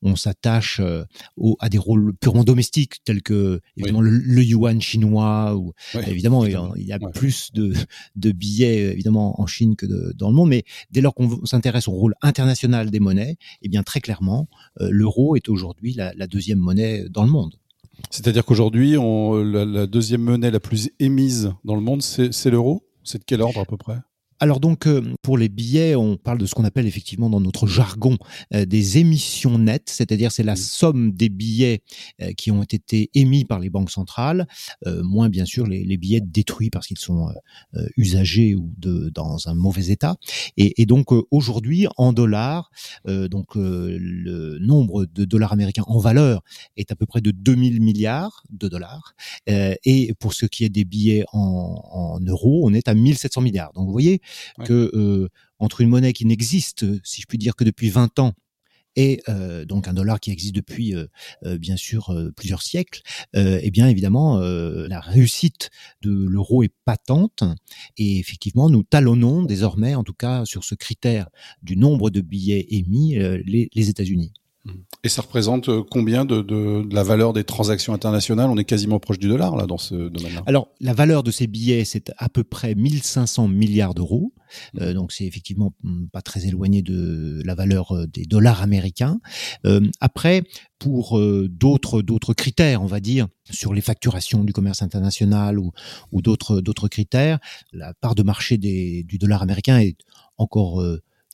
on 0.01 0.15
s'attache 0.15 0.81
à 1.59 1.69
des 1.69 1.77
rôles 1.77 2.13
purement 2.15 2.43
domestiques 2.43 3.03
tels 3.03 3.21
que 3.21 3.61
évidemment 3.75 4.01
le, 4.01 4.43
yuan 4.43 4.81
chinois 4.81 5.55
ou 5.55 5.73
évidemment 6.05 6.45
il 6.45 6.85
y 6.85 6.91
a 6.91 6.99
plus 6.99 7.51
de, 7.53 7.73
de 8.15 8.31
billets 8.31 8.91
évidemment 8.91 9.39
en 9.41 9.47
Chine 9.47 9.75
que 9.75 9.85
de, 9.85 10.13
dans 10.15 10.29
le 10.29 10.35
monde, 10.35 10.49
mais 10.49 10.63
dès 10.91 11.01
lors 11.01 11.13
qu'on 11.13 11.45
s'intéresse 11.45 11.87
au 11.87 11.91
rôle 11.91 12.15
international 12.21 12.91
des 12.91 12.99
monnaies, 12.99 13.37
eh 13.61 13.69
bien 13.69 13.83
très 13.83 14.01
clairement, 14.01 14.47
euh, 14.81 14.89
l'euro 14.91 15.35
est 15.35 15.49
aujourd'hui 15.49 15.93
la, 15.93 16.27
deuxième 16.27 16.59
monnaie 16.59 17.05
dans 17.09 17.23
le 17.23 17.29
monde. 17.29 17.55
C'est-à-dire 18.09 18.45
qu'aujourd'hui, 18.45 18.95
la, 18.95 19.65
la 19.65 19.87
deuxième 19.87 20.21
monnaie 20.21 20.51
la 20.51 20.59
plus 20.59 20.89
émise 20.99 21.53
dans 21.63 21.75
le 21.75 21.81
monde, 21.81 22.01
c'est 22.01 22.49
l'euro? 22.49 22.83
C'est 23.03 23.19
de 23.19 23.23
quel 23.23 23.41
ordre 23.41 23.61
à 23.61 23.65
peu 23.65 23.77
près? 23.77 23.97
Alors 24.39 24.59
donc 24.59 24.87
euh, 24.87 25.01
pour 25.21 25.37
les 25.37 25.49
billets, 25.49 25.95
on 25.95 26.17
parle 26.17 26.37
de 26.37 26.45
ce 26.45 26.53
qu'on 26.53 26.63
appelle 26.63 26.85
effectivement 26.85 27.29
dans 27.29 27.41
notre 27.41 27.65
jargon 27.65 28.17
euh, 28.53 28.65
des 28.65 28.99
émissions 28.99 29.57
nettes, 29.57 29.89
c'est-à-dire 29.89 30.31
c'est 30.31 30.43
la 30.43 30.55
somme 30.55 31.11
des 31.11 31.29
billets 31.29 31.81
euh, 32.21 32.33
qui 32.33 32.51
ont 32.51 32.63
été 32.63 33.09
émis 33.15 33.45
par 33.45 33.59
les 33.59 33.69
banques 33.69 33.89
centrales, 33.89 34.47
moins 34.85 35.29
bien 35.29 35.45
sûr 35.45 35.65
les, 35.65 35.97
billets 35.97 36.21
détruits 36.21 36.69
parce 36.69 36.87
qu'ils 36.87 36.97
sont 36.99 37.29
usagés 37.95 38.55
ou 38.55 38.71
de, 38.77 39.09
dans 39.09 39.47
un 39.47 39.55
mauvais 39.55 39.87
état. 39.87 40.15
Et, 40.57 40.85
donc 40.85 41.07
aujourd'hui 41.31 41.87
en 41.97 42.13
dollars, 42.13 42.69
donc 43.05 43.55
le 43.55 44.57
nombre 44.59 45.05
de 45.05 45.25
dollars 45.25 45.53
américains 45.53 45.83
en 45.87 45.99
valeur 45.99 46.43
est 46.75 46.91
à 46.91 46.95
peu 46.95 47.05
près 47.05 47.21
de 47.21 47.31
2000 47.31 47.81
milliards 47.81 48.43
de 48.49 48.67
dollars. 48.67 49.15
et 49.47 50.13
pour 50.19 50.33
ce 50.33 50.45
qui 50.45 50.65
est 50.65 50.69
des 50.69 50.85
billets 50.85 51.25
en, 51.33 51.81
en 51.91 52.19
euros, 52.19 52.61
on 52.65 52.73
est 52.73 52.87
à 52.87 52.93
1700 52.93 53.41
milliards. 53.41 53.73
Donc 53.73 53.85
vous 53.85 53.91
voyez 53.91 54.21
que 54.65 54.91
euh, 54.93 55.29
entre 55.59 55.81
une 55.81 55.89
monnaie 55.89 56.13
qui 56.13 56.25
n'existe, 56.25 56.85
si 57.03 57.21
je 57.21 57.27
puis 57.27 57.37
dire, 57.37 57.55
que 57.55 57.63
depuis 57.63 57.89
20 57.89 58.19
ans, 58.19 58.33
et 58.95 59.21
euh, 59.29 59.63
donc 59.63 59.87
un 59.87 59.93
dollar 59.93 60.19
qui 60.19 60.31
existe 60.31 60.55
depuis 60.55 60.95
euh, 60.95 61.05
bien 61.59 61.77
sûr 61.77 62.11
plusieurs 62.35 62.63
siècles, 62.63 63.01
eh 63.35 63.69
bien 63.69 63.87
évidemment 63.87 64.39
la 64.39 64.99
réussite 64.99 65.69
de 66.01 66.11
l'euro 66.11 66.63
est 66.63 66.73
patente 66.83 67.43
et 67.97 68.17
effectivement 68.17 68.71
nous 68.71 68.81
talonnons 68.81 69.43
désormais, 69.43 69.93
en 69.93 70.03
tout 70.03 70.15
cas 70.15 70.45
sur 70.45 70.63
ce 70.63 70.73
critère 70.73 71.29
du 71.61 71.77
nombre 71.77 72.09
de 72.09 72.21
billets 72.21 72.65
émis, 72.71 73.15
les, 73.45 73.69
les 73.71 73.89
États-Unis. 73.89 74.33
Et 75.03 75.09
ça 75.09 75.21
représente 75.21 75.69
euh, 75.69 75.83
combien 75.89 76.25
de, 76.25 76.41
de, 76.41 76.83
de, 76.83 76.95
la 76.95 77.03
valeur 77.03 77.33
des 77.33 77.43
transactions 77.43 77.93
internationales? 77.93 78.49
On 78.49 78.57
est 78.57 78.65
quasiment 78.65 78.99
proche 78.99 79.19
du 79.19 79.27
dollar 79.27 79.55
là 79.55 79.65
dans 79.65 79.77
ce 79.77 80.09
domaine-là. 80.09 80.43
Alors 80.45 80.69
la 80.79 80.93
valeur 80.93 81.23
de 81.23 81.31
ces 81.31 81.47
billets, 81.47 81.85
c'est 81.85 82.11
à 82.17 82.29
peu 82.29 82.43
près 82.43 82.75
1500 82.75 83.47
milliards 83.47 83.93
d'euros. 83.93 84.33
Mmh. 84.73 84.79
Euh, 84.81 84.93
donc 84.93 85.11
c'est 85.11 85.25
effectivement 85.25 85.73
hmm, 85.83 86.07
pas 86.07 86.21
très 86.21 86.45
éloigné 86.45 86.81
de 86.81 87.41
la 87.45 87.55
valeur 87.55 87.91
euh, 87.91 88.07
des 88.07 88.25
dollars 88.25 88.61
américains. 88.61 89.19
Euh, 89.65 89.81
après, 89.99 90.43
pour 90.79 91.17
euh, 91.17 91.47
d'autres 91.49 92.01
d'autres 92.01 92.33
critères, 92.33 92.81
on 92.81 92.87
va 92.87 92.99
dire 92.99 93.27
sur 93.49 93.73
les 93.73 93.81
facturations 93.81 94.43
du 94.43 94.53
commerce 94.53 94.81
international 94.81 95.59
ou, 95.59 95.71
ou 96.11 96.21
d'autres 96.21 96.61
d'autres 96.61 96.87
critères, 96.87 97.39
la 97.71 97.93
part 97.93 98.15
de 98.15 98.23
marché 98.23 98.57
des, 98.57 99.03
du 99.03 99.17
dollar 99.17 99.41
américain 99.41 99.79
est 99.79 99.97
encore 100.37 100.83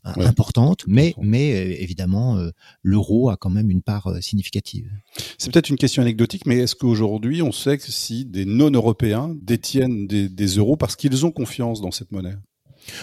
importante, 0.03 0.83
mais, 0.87 1.13
mais 1.21 1.53
euh, 1.53 1.81
évidemment, 1.81 2.37
euh, 2.37 2.51
l'euro 2.81 3.29
a 3.29 3.37
quand 3.37 3.49
même 3.49 3.69
une 3.69 3.81
part 3.81 4.07
euh, 4.07 4.21
significative. 4.21 4.89
C'est 5.37 5.51
peut-être 5.51 5.69
une 5.69 5.77
question 5.77 6.01
anecdotique, 6.01 6.45
mais 6.45 6.57
est-ce 6.57 6.75
qu'aujourd'hui, 6.75 7.41
on 7.41 7.51
sait 7.51 7.77
que 7.77 7.91
si 7.91 8.25
des 8.25 8.45
non-européens 8.45 9.35
détiennent 9.41 10.07
des, 10.07 10.29
des 10.29 10.47
euros 10.57 10.75
parce 10.75 10.95
qu'ils 10.95 11.25
ont 11.25 11.31
confiance 11.31 11.81
dans 11.81 11.91
cette 11.91 12.11
monnaie? 12.11 12.35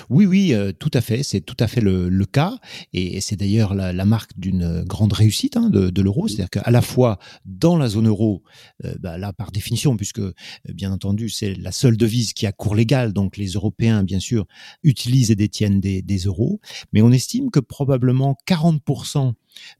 Oui, 0.08 0.26
oui, 0.26 0.52
euh, 0.52 0.72
tout 0.72 0.90
à 0.94 1.00
fait. 1.00 1.22
C'est 1.22 1.40
tout 1.40 1.56
à 1.58 1.66
fait 1.66 1.80
le, 1.80 2.08
le 2.08 2.24
cas, 2.26 2.58
et 2.92 3.20
c'est 3.20 3.36
d'ailleurs 3.36 3.74
la, 3.74 3.92
la, 3.92 4.04
marque 4.04 4.38
d'une 4.38 4.82
grande 4.82 5.12
réussite 5.12 5.56
hein, 5.56 5.70
de, 5.70 5.90
de 5.90 6.02
l'euro. 6.02 6.28
C'est-à-dire 6.28 6.50
qu'à 6.50 6.70
la 6.70 6.82
fois 6.82 7.18
dans 7.44 7.76
la 7.76 7.88
zone 7.88 8.08
euro, 8.08 8.42
euh, 8.84 8.94
bah, 9.00 9.18
là 9.18 9.32
par 9.32 9.52
définition, 9.52 9.96
puisque 9.96 10.20
euh, 10.20 10.34
bien 10.68 10.92
entendu 10.92 11.28
c'est 11.28 11.54
la 11.54 11.72
seule 11.72 11.96
devise 11.96 12.32
qui 12.32 12.46
a 12.46 12.52
cours 12.52 12.74
légal, 12.74 13.12
donc 13.12 13.36
les 13.36 13.48
Européens 13.48 14.02
bien 14.02 14.20
sûr 14.20 14.46
utilisent 14.82 15.30
et 15.30 15.36
détiennent 15.36 15.80
des, 15.80 16.02
des 16.02 16.18
euros, 16.18 16.60
mais 16.92 17.02
on 17.02 17.12
estime 17.12 17.50
que 17.50 17.60
probablement 17.60 18.36
40 18.46 18.82
euh, 19.16 19.32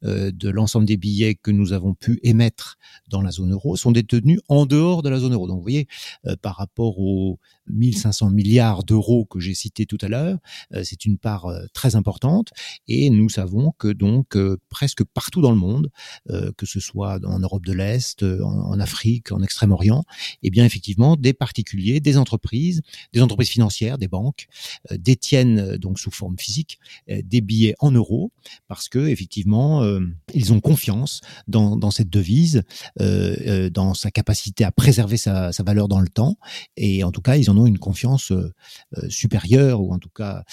de 0.03 0.49
l'ensemble 0.51 0.87
des 0.87 0.97
billets 0.97 1.35
que 1.35 1.51
nous 1.51 1.73
avons 1.73 1.95
pu 1.95 2.21
émettre 2.23 2.79
dans 3.09 3.23
la 3.23 3.31
zone 3.31 3.53
euro 3.53 3.77
sont 3.77 3.93
détenus 3.93 4.41
en 4.49 4.67
dehors 4.67 5.03
de 5.03 5.09
la 5.09 5.19
zone 5.19 5.35
euro. 5.35 5.47
Donc 5.47 5.59
vous 5.59 5.63
voyez, 5.63 5.87
euh, 6.27 6.37
par 6.41 6.57
rapport 6.57 6.99
aux 6.99 7.39
1500 7.69 8.31
milliards 8.31 8.85
d'euros 8.85 9.25
que 9.25 9.41
j'ai 9.41 9.55
cités 9.55 9.87
tout 9.87 9.99
à 10.01 10.09
l'heure, 10.09 10.39
euh, 10.75 10.83
c'est 10.85 11.05
une 11.05 11.19
part 11.19 11.47
très 11.73 11.97
importante 11.97 12.51
et 12.89 13.11
nous 13.11 13.29
savons 13.29 13.73
que 13.79 13.89
donc 13.89 14.37
presque 14.69 15.05
partout 15.05 15.41
dans 15.41 15.51
le 15.51 15.57
monde, 15.57 15.91
que 16.57 16.67
ce 16.67 16.81
soit 16.81 17.21
en 17.25 17.39
Europe 17.39 17.65
de 17.65 17.73
l'Est, 17.73 18.23
en, 18.23 18.79
Afrique, 18.81 19.33
en 19.33 19.43
Extrême-Orient, 19.43 20.05
eh 20.43 20.51
bien 20.51 20.65
effectivement 20.65 21.17
des 21.17 21.33
particuliers, 21.33 22.01
des 22.01 22.17
entreprises, 22.17 22.83
des 23.13 23.23
entreprises 23.23 23.49
financières, 23.49 23.99
des 23.99 24.09
banques 24.09 24.47
détiennent 24.91 25.77
donc 25.77 25.99
sous 25.99 26.11
forme 26.11 26.39
physique 26.39 26.79
des 27.09 27.41
billets 27.41 27.75
en 27.79 27.91
euros 27.91 28.33
parce 28.69 28.89
que 28.89 28.99
effectivement 28.99 29.60
euh, 29.61 30.01
ils 30.35 30.53
ont 30.53 30.61
confiance 30.61 31.21
dans, 31.49 31.91
cette 31.91 32.11
devise, 32.11 32.63
euh, 33.01 33.37
euh, 33.47 33.71
dans 33.71 33.95
sa 33.95 34.11
capacité 34.11 34.65
à 34.65 34.73
préserver 34.73 35.17
sa, 35.17 35.51
valeur 35.65 35.89
dans 35.89 36.01
le 36.01 36.09
temps, 36.09 36.37
et 36.77 37.05
en 37.05 37.11
tout 37.11 37.21
cas, 37.21 37.37
ils 37.37 37.51
en 37.51 37.59
ont 37.59 37.67
une 37.67 37.79
confiance 37.79 38.33
supérieure, 39.09 39.81
ou 39.83 39.93
en 39.93 39.99
tout 39.99 40.11
cas 40.15 40.45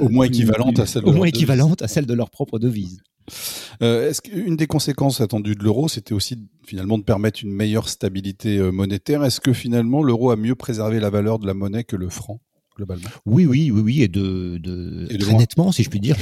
au 0.00 0.08
moins 0.08 0.26
équivalente 0.26 0.78
à 0.78 0.86
celle 0.86 1.02
de 1.02 1.08
au 1.08 1.12
moins 1.12 1.26
équivalente 1.26 1.82
à 1.82 1.88
celle 1.88 2.06
de 2.06 2.14
leur 2.14 2.30
propre 2.30 2.58
devise. 2.58 3.00
Est-ce 3.80 4.22
qu'une 4.22 4.56
des 4.56 4.68
conséquences 4.68 5.20
attendues 5.20 5.56
de 5.56 5.64
l'euro, 5.64 5.88
c'était 5.88 6.14
aussi 6.14 6.38
finalement 6.64 6.98
de 6.98 7.02
permettre 7.02 7.42
une 7.42 7.52
meilleure 7.52 7.88
stabilité 7.88 8.60
monétaire? 8.70 9.24
Est-ce 9.24 9.40
que 9.40 9.52
finalement 9.52 10.02
l'euro 10.02 10.30
a 10.30 10.36
mieux 10.36 10.54
préservé 10.54 11.00
la 11.00 11.10
valeur 11.10 11.38
de 11.38 11.46
la 11.46 11.54
monnaie 11.54 11.84
que 11.84 11.96
le 11.96 12.08
franc? 12.08 12.40
Globalement. 12.76 13.08
Oui, 13.24 13.46
oui, 13.46 13.70
oui, 13.70 13.80
oui, 13.80 14.02
et 14.02 14.08
de, 14.08 14.58
de, 14.58 15.08
très 15.18 15.34
nettement, 15.34 15.72
si 15.72 15.82
je 15.82 15.90
puis 15.90 16.00
dire, 16.00 16.16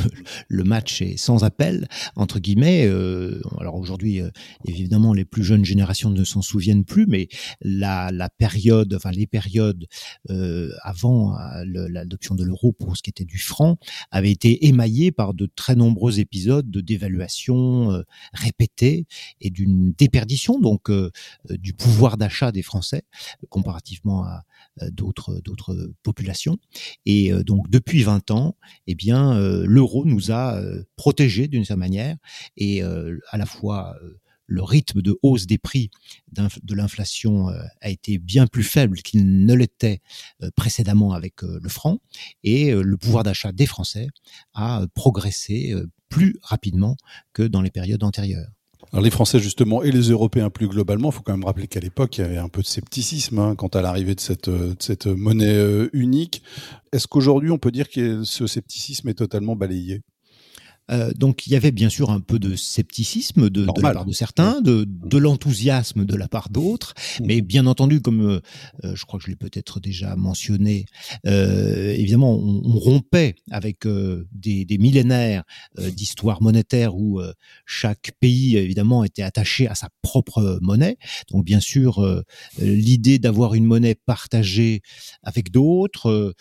le, 0.48 0.64
match 0.64 1.02
est 1.02 1.16
sans 1.16 1.44
appel 1.44 1.88
entre 2.16 2.38
guillemets. 2.38 2.86
Euh, 2.86 3.40
alors 3.58 3.74
aujourd'hui, 3.74 4.20
euh, 4.20 4.30
évidemment, 4.66 5.12
les 5.12 5.24
plus 5.24 5.44
jeunes 5.44 5.64
générations 5.64 6.10
ne 6.10 6.24
s'en 6.24 6.42
souviennent 6.42 6.84
plus, 6.84 7.06
mais 7.06 7.28
la, 7.60 8.10
la 8.12 8.30
période, 8.30 8.94
enfin 8.94 9.10
les 9.10 9.26
périodes 9.26 9.86
euh, 10.30 10.70
avant 10.82 11.36
l'adoption 11.66 12.34
de 12.34 12.44
l'euro 12.44 12.72
pour 12.72 12.96
ce 12.96 13.02
qui 13.02 13.10
était 13.10 13.24
du 13.24 13.38
franc 13.38 13.76
avaient 14.10 14.30
été 14.30 14.66
émaillées 14.66 15.10
par 15.10 15.34
de 15.34 15.46
très 15.46 15.74
nombreux 15.74 16.20
épisodes 16.20 16.70
de 16.70 16.80
dévaluation 16.80 18.02
répétée 18.32 19.06
et 19.40 19.50
d'une 19.50 19.92
déperdition 19.92 20.60
donc 20.60 20.90
du 21.50 21.72
pouvoir 21.72 22.16
d'achat 22.16 22.52
des 22.52 22.62
Français 22.62 23.02
comparativement 23.48 24.24
à 24.24 24.44
d'autres 24.90 25.40
d'autres 25.40 25.92
populations. 26.02 26.58
Et 27.06 27.32
euh, 27.32 27.42
donc 27.42 27.68
depuis 27.70 28.02
20 28.02 28.30
ans, 28.30 28.56
eh 28.86 28.94
bien 28.94 29.36
euh, 29.36 29.64
l'euro 29.66 30.04
nous 30.04 30.30
a 30.30 30.56
euh, 30.56 30.84
protégés 30.96 31.48
d'une 31.48 31.64
certaine 31.64 31.80
manière. 31.80 32.16
Et 32.56 32.82
à 32.82 33.36
la 33.36 33.46
fois 33.46 33.96
le 34.46 34.62
rythme 34.62 35.02
de 35.02 35.18
hausse 35.22 35.46
des 35.46 35.58
prix 35.58 35.90
de 36.32 36.74
l'inflation 36.74 37.48
a 37.80 37.90
été 37.90 38.18
bien 38.18 38.46
plus 38.46 38.62
faible 38.62 38.98
qu'il 38.98 39.44
ne 39.44 39.54
l'était 39.54 40.00
précédemment 40.54 41.12
avec 41.12 41.42
le 41.42 41.68
franc. 41.68 41.98
Et 42.44 42.72
le 42.72 42.96
pouvoir 42.96 43.24
d'achat 43.24 43.52
des 43.52 43.66
Français 43.66 44.06
a 44.52 44.86
progressé 44.94 45.74
plus 46.08 46.36
rapidement 46.42 46.96
que 47.32 47.42
dans 47.42 47.62
les 47.62 47.70
périodes 47.70 48.04
antérieures. 48.04 48.50
Alors 48.94 49.02
les 49.02 49.10
Français 49.10 49.40
justement 49.40 49.82
et 49.82 49.90
les 49.90 50.10
Européens 50.10 50.50
plus 50.50 50.68
globalement, 50.68 51.08
il 51.08 51.14
faut 51.14 51.22
quand 51.22 51.32
même 51.32 51.44
rappeler 51.44 51.66
qu'à 51.66 51.80
l'époque 51.80 52.16
il 52.16 52.20
y 52.20 52.24
avait 52.24 52.36
un 52.36 52.48
peu 52.48 52.62
de 52.62 52.66
scepticisme 52.68 53.40
hein, 53.40 53.56
quant 53.56 53.66
à 53.66 53.82
l'arrivée 53.82 54.14
de 54.14 54.20
cette, 54.20 54.48
cette 54.78 55.08
monnaie 55.08 55.48
euh, 55.48 55.88
unique. 55.92 56.44
Est-ce 56.92 57.08
qu'aujourd'hui 57.08 57.50
on 57.50 57.58
peut 57.58 57.72
dire 57.72 57.88
que 57.90 58.22
ce 58.22 58.46
scepticisme 58.46 59.08
est 59.08 59.14
totalement 59.14 59.56
balayé? 59.56 60.02
Euh, 60.90 61.12
donc 61.14 61.46
il 61.46 61.52
y 61.52 61.56
avait 61.56 61.72
bien 61.72 61.88
sûr 61.88 62.10
un 62.10 62.20
peu 62.20 62.38
de 62.38 62.56
scepticisme 62.56 63.48
de, 63.50 63.64
de 63.64 63.82
la 63.82 63.92
part 63.92 64.04
de 64.04 64.12
certains, 64.12 64.60
de, 64.60 64.84
de 64.86 65.18
l'enthousiasme 65.18 66.04
de 66.04 66.16
la 66.16 66.28
part 66.28 66.50
d'autres, 66.50 66.94
mais 67.22 67.40
bien 67.40 67.66
entendu, 67.66 68.00
comme 68.00 68.20
euh, 68.20 68.40
euh, 68.84 68.94
je 68.94 69.04
crois 69.04 69.18
que 69.18 69.26
je 69.26 69.30
l'ai 69.30 69.36
peut-être 69.36 69.80
déjà 69.80 70.16
mentionné, 70.16 70.86
euh, 71.26 71.92
évidemment 71.92 72.32
on, 72.34 72.62
on, 72.64 72.78
rompait 72.78 73.36
avec 73.50 73.86
des, 74.32 74.64
des, 74.64 74.78
millénaires 74.78 75.44
d'histoire 75.78 76.42
monétaire 76.42 76.96
où 76.96 77.20
chaque 77.64 78.12
pays 78.20 78.56
évidemment 78.56 79.04
était 79.04 79.22
attaché 79.22 79.68
à 79.68 79.74
sa 79.74 79.88
propre 80.02 80.58
monnaie. 80.60 80.98
Donc 81.30 81.44
bien 81.44 81.60
sûr 81.60 82.04
l'idée 82.58 83.18
d'avoir 83.18 83.54
une 83.54 83.64
monnaie 83.64 83.94
partagée 83.94 84.82
avec 85.22 85.50
d'autres, 85.50 86.34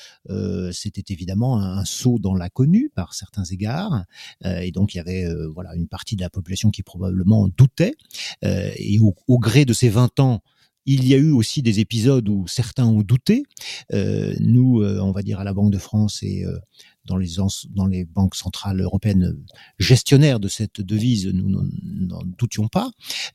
c'était 0.72 1.14
évidemment 1.14 1.60
un, 1.60 1.78
un 1.78 1.86
saut 1.86 2.20
dans 2.20 2.36
l'inconnu 2.36 2.92
par 2.94 3.14
certains 3.14 3.46
égards. 3.46 4.04
Euh, 4.46 4.60
et 4.60 4.72
donc 4.72 4.94
il 4.94 4.98
y 4.98 5.00
avait 5.00 5.26
euh, 5.26 5.48
voilà 5.50 5.76
une 5.76 5.88
partie 5.88 6.16
de 6.16 6.22
la 6.22 6.30
population 6.30 6.72
qui 6.72 6.84
probablement 6.84 7.48
doutait. 7.48 7.96
Euh, 8.44 8.72
et 8.78 9.00
au, 9.00 9.40
gré 9.40 9.66
de 9.66 9.74
ces 9.74 9.90
20 9.90 10.20
ans 10.20 10.42
il 10.86 11.08
y 11.08 11.14
a 11.14 11.18
eu 11.18 11.32
aussi 11.32 11.62
des 11.62 11.80
épisodes 11.80 12.28
où 12.28 12.46
certains 12.46 12.86
ont 12.86 13.04
douté. 13.04 13.44
Nous, 13.94 14.84
on 14.84 15.12
va 15.14 15.22
dire 15.22 15.40
à 15.40 15.46
la 15.46 15.54
Banque 15.54 15.72
de 15.72 15.78
France 15.78 16.22
et 16.24 16.44
dans 17.06 17.18
les, 17.18 17.28
dans 17.72 17.88
les 17.88 18.06
banques 18.06 18.36
centrales 18.36 18.80
européennes 18.82 19.38
gestionnaires 19.80 20.40
de 20.40 20.48
cette 20.48 20.82
devise, 20.82 21.28
nous 21.28 21.50
n'en 21.50 22.24
doutions 22.38 22.68
pas. 22.68 22.92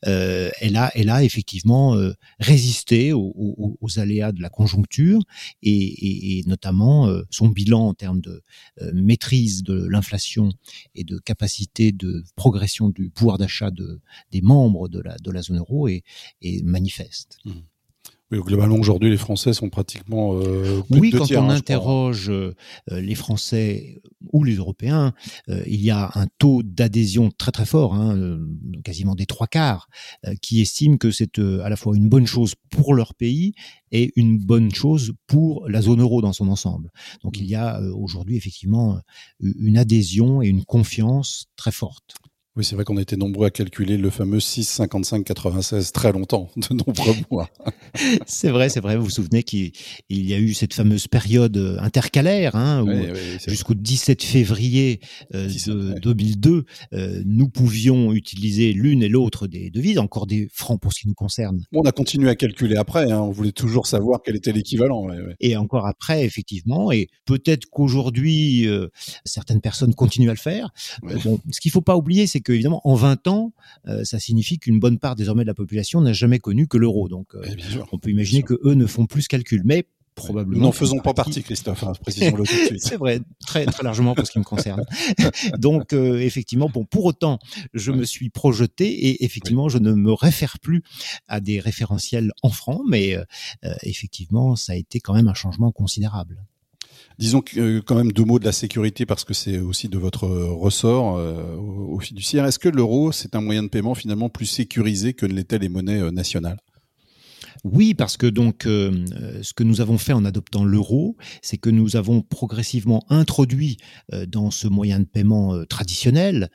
Euh, 0.07 0.49
elle, 0.59 0.75
a, 0.75 0.91
elle 0.95 1.09
a 1.09 1.23
effectivement 1.23 1.95
euh, 1.95 2.13
résisté 2.39 3.13
aux, 3.13 3.33
aux, 3.35 3.77
aux, 3.79 3.99
aléas 3.99 4.31
de 4.31 4.41
la 4.41 4.49
conjoncture 4.49 5.21
et, 5.61 5.71
et, 5.71 6.39
et 6.39 6.43
notamment 6.45 7.07
euh, 7.07 7.23
son 7.29 7.49
bilan 7.49 7.87
en 7.89 7.93
termes 7.93 8.21
de 8.21 8.43
euh, 8.81 8.91
maîtrise 8.93 9.63
de 9.63 9.85
l'inflation 9.87 10.51
et 10.95 11.03
de 11.03 11.17
capacité 11.19 11.91
de 11.91 12.23
progression 12.35 12.89
du 12.89 13.09
pouvoir 13.09 13.37
d'achat 13.37 13.71
de, 13.71 14.01
des 14.31 14.41
membres 14.41 14.89
de 14.89 14.99
la, 14.99 15.17
de 15.17 15.31
la 15.31 15.41
zone 15.41 15.57
euro 15.57 15.87
est, 15.87 16.03
est 16.41 16.63
manifeste. 16.63 17.37
Mmh. 17.45 17.51
Oui, 18.31 18.39
globalement, 18.39 18.75
aujourd'hui, 18.75 19.09
les 19.09 19.17
Français 19.17 19.53
sont 19.53 19.69
pratiquement. 19.69 20.35
Euh, 20.35 20.83
oui, 20.91 21.09
de 21.09 21.17
quand 21.17 21.25
tiers, 21.25 21.43
on 21.43 21.49
hein, 21.49 21.55
interroge 21.55 22.29
euh, 22.29 22.53
les 22.87 23.15
Français 23.15 24.01
ou 24.33 24.43
les 24.43 24.55
Européens, 24.55 25.13
euh, 25.49 25.63
il 25.65 25.81
y 25.81 25.89
a 25.89 26.11
un 26.13 26.27
taux 26.37 26.61
d'adhésion 26.61 27.31
très 27.35 27.51
très 27.51 27.65
fort, 27.65 27.95
hein, 27.95 28.39
quasiment 28.83 29.15
des 29.15 29.25
trois 29.25 29.47
quarts, 29.47 29.89
euh, 30.27 30.35
qui 30.41 30.61
estiment 30.61 30.97
que 30.97 31.09
c'est 31.09 31.39
à 31.39 31.69
la 31.69 31.75
fois 31.75 31.95
une 31.95 32.07
bonne 32.07 32.27
chose 32.27 32.53
pour 32.69 32.93
leur 32.93 33.15
pays 33.15 33.53
et 33.91 34.11
une 34.15 34.37
bonne 34.37 34.71
chose 34.71 35.13
pour 35.25 35.67
la 35.67 35.81
zone 35.81 36.01
euro 36.01 36.21
dans 36.21 36.33
son 36.33 36.49
ensemble. 36.49 36.91
Donc 37.23 37.39
il 37.39 37.45
y 37.45 37.55
a 37.55 37.81
aujourd'hui 37.95 38.37
effectivement 38.37 38.99
une 39.39 39.77
adhésion 39.77 40.43
et 40.43 40.47
une 40.47 40.65
confiance 40.65 41.47
très 41.55 41.71
forte. 41.71 42.13
Oui, 42.55 42.65
c'est 42.65 42.75
vrai 42.75 42.83
qu'on 42.83 42.97
été 42.97 43.15
nombreux 43.15 43.45
à 43.45 43.51
calculer 43.51 43.95
le 43.97 44.09
fameux 44.09 44.39
6, 44.39 44.63
55, 44.63 45.23
96 45.23 45.91
très 45.91 46.11
longtemps, 46.11 46.49
de 46.57 46.73
nombreux 46.73 47.13
mois. 47.31 47.49
c'est 48.25 48.49
vrai, 48.49 48.69
c'est 48.69 48.79
vrai. 48.79 48.97
Vous 48.97 49.03
vous 49.03 49.09
souvenez 49.09 49.43
qu'il 49.43 49.71
y 50.09 50.33
a 50.33 50.39
eu 50.39 50.53
cette 50.53 50.73
fameuse 50.73 51.07
période 51.07 51.55
euh, 51.57 51.77
intercalaire, 51.79 52.55
hein, 52.55 52.83
oui, 52.85 53.07
oui, 53.13 53.37
jusqu'au 53.47 53.75
17 53.75 54.23
février 54.23 54.99
euh, 55.35 55.47
17, 55.47 55.73
de 55.73 55.93
ouais. 55.93 55.99
2002, 55.99 56.65
euh, 56.93 57.21
nous 57.25 57.49
pouvions 57.49 58.13
utiliser 58.13 58.73
l'une 58.73 59.03
et 59.03 59.09
l'autre 59.09 59.47
des 59.47 59.69
devises, 59.69 59.99
encore 59.99 60.25
des 60.25 60.49
francs 60.51 60.81
pour 60.81 60.91
ce 60.91 61.01
qui 61.01 61.07
nous 61.07 61.13
concerne. 61.13 61.63
Bon, 61.71 61.81
on 61.83 61.87
a 61.87 61.91
continué 61.91 62.29
à 62.29 62.35
calculer 62.35 62.75
après. 62.77 63.11
Hein, 63.11 63.19
on 63.21 63.31
voulait 63.31 63.51
toujours 63.51 63.85
savoir 63.85 64.21
quel 64.25 64.35
était 64.35 64.51
l'équivalent. 64.51 65.05
Ouais, 65.05 65.17
et 65.39 65.55
encore 65.55 65.85
après, 65.85 66.25
effectivement. 66.25 66.91
Et 66.91 67.07
peut-être 67.25 67.67
qu'aujourd'hui, 67.71 68.67
euh, 68.67 68.87
certaines 69.23 69.61
personnes 69.61 69.93
continuent 69.93 70.29
à 70.29 70.33
le 70.33 70.39
faire. 70.39 70.71
Bon, 71.23 71.39
ce 71.51 71.59
qu'il 71.61 71.71
faut 71.71 71.81
pas 71.81 71.95
oublier, 71.95 72.27
c'est 72.27 72.38
que 72.41 72.51
évidemment, 72.51 72.81
en 72.83 72.95
20 72.95 73.27
ans, 73.27 73.53
euh, 73.87 74.03
ça 74.03 74.19
signifie 74.19 74.59
qu'une 74.59 74.79
bonne 74.79 74.99
part 74.99 75.15
désormais 75.15 75.43
de 75.43 75.47
la 75.47 75.53
population 75.53 76.01
n'a 76.01 76.13
jamais 76.13 76.39
connu 76.39 76.67
que 76.67 76.77
l'euro. 76.77 77.09
Donc, 77.09 77.35
euh, 77.35 77.43
on 77.91 77.97
peut 77.97 78.09
imaginer 78.09 78.43
que 78.43 78.59
eux 78.63 78.73
ne 78.73 78.85
font 78.85 79.05
plus 79.05 79.23
ce 79.23 79.29
calcul. 79.29 79.61
Mais 79.65 79.85
probablement. 80.19 80.59
Nous 80.59 80.65
n'en 80.65 80.71
faisons 80.71 80.99
pas 80.99 81.13
partie, 81.13 81.41
Christophe, 81.43 81.83
hein, 81.83 81.93
précisons-le 82.01 82.43
tout 82.43 82.53
de 82.53 82.65
suite. 82.67 82.81
C'est 82.81 82.97
vrai, 82.97 83.21
très, 83.45 83.65
très 83.65 83.83
largement 83.83 84.15
pour 84.15 84.25
ce 84.25 84.31
qui 84.31 84.39
me 84.39 84.43
concerne. 84.43 84.83
Donc, 85.57 85.93
euh, 85.93 86.19
effectivement, 86.19 86.69
bon, 86.69 86.85
pour 86.85 87.05
autant, 87.05 87.39
je 87.73 87.91
ouais. 87.91 87.97
me 87.97 88.03
suis 88.03 88.29
projeté 88.29 88.89
et 89.07 89.23
effectivement, 89.23 89.65
oui. 89.65 89.71
je 89.71 89.77
ne 89.77 89.93
me 89.93 90.13
réfère 90.13 90.59
plus 90.59 90.83
à 91.27 91.39
des 91.39 91.59
référentiels 91.59 92.31
en 92.43 92.49
francs, 92.49 92.81
mais 92.87 93.15
euh, 93.15 93.23
effectivement, 93.83 94.55
ça 94.55 94.73
a 94.73 94.75
été 94.75 94.99
quand 94.99 95.13
même 95.13 95.27
un 95.27 95.33
changement 95.33 95.71
considérable. 95.71 96.43
Disons 97.19 97.43
euh, 97.57 97.81
quand 97.85 97.95
même 97.95 98.13
deux 98.13 98.23
mots 98.23 98.39
de 98.39 98.45
la 98.45 98.53
sécurité 98.53 99.05
parce 99.05 99.25
que 99.25 99.33
c'est 99.33 99.59
aussi 99.59 99.89
de 99.89 99.97
votre 99.97 100.25
ressort 100.25 101.17
euh, 101.17 101.57
au, 101.57 101.95
au 101.95 101.99
fiduciaire. 101.99 102.45
Est-ce 102.45 102.59
que 102.59 102.69
l'euro, 102.69 103.11
c'est 103.11 103.35
un 103.35 103.41
moyen 103.41 103.61
de 103.61 103.67
paiement 103.67 103.93
finalement 103.93 104.29
plus 104.29 104.45
sécurisé 104.45 105.13
que 105.13 105.25
ne 105.25 105.33
l'étaient 105.33 105.59
les 105.59 105.67
monnaies 105.67 105.99
euh, 105.99 106.11
nationales? 106.11 106.59
Oui, 107.65 107.93
parce 107.93 108.15
que 108.15 108.25
donc 108.25 108.65
euh, 108.65 109.05
ce 109.41 109.53
que 109.53 109.63
nous 109.63 109.81
avons 109.81 109.97
fait 109.97 110.13
en 110.13 110.23
adoptant 110.23 110.63
l'euro, 110.63 111.17
c'est 111.41 111.57
que 111.57 111.69
nous 111.69 111.95
avons 111.95 112.21
progressivement 112.21 113.03
introduit 113.09 113.77
euh, 114.13 114.25
dans 114.25 114.49
ce 114.49 114.67
moyen 114.67 114.99
de 114.99 115.05
paiement 115.05 115.55
euh, 115.55 115.65
traditionnel 115.65 116.49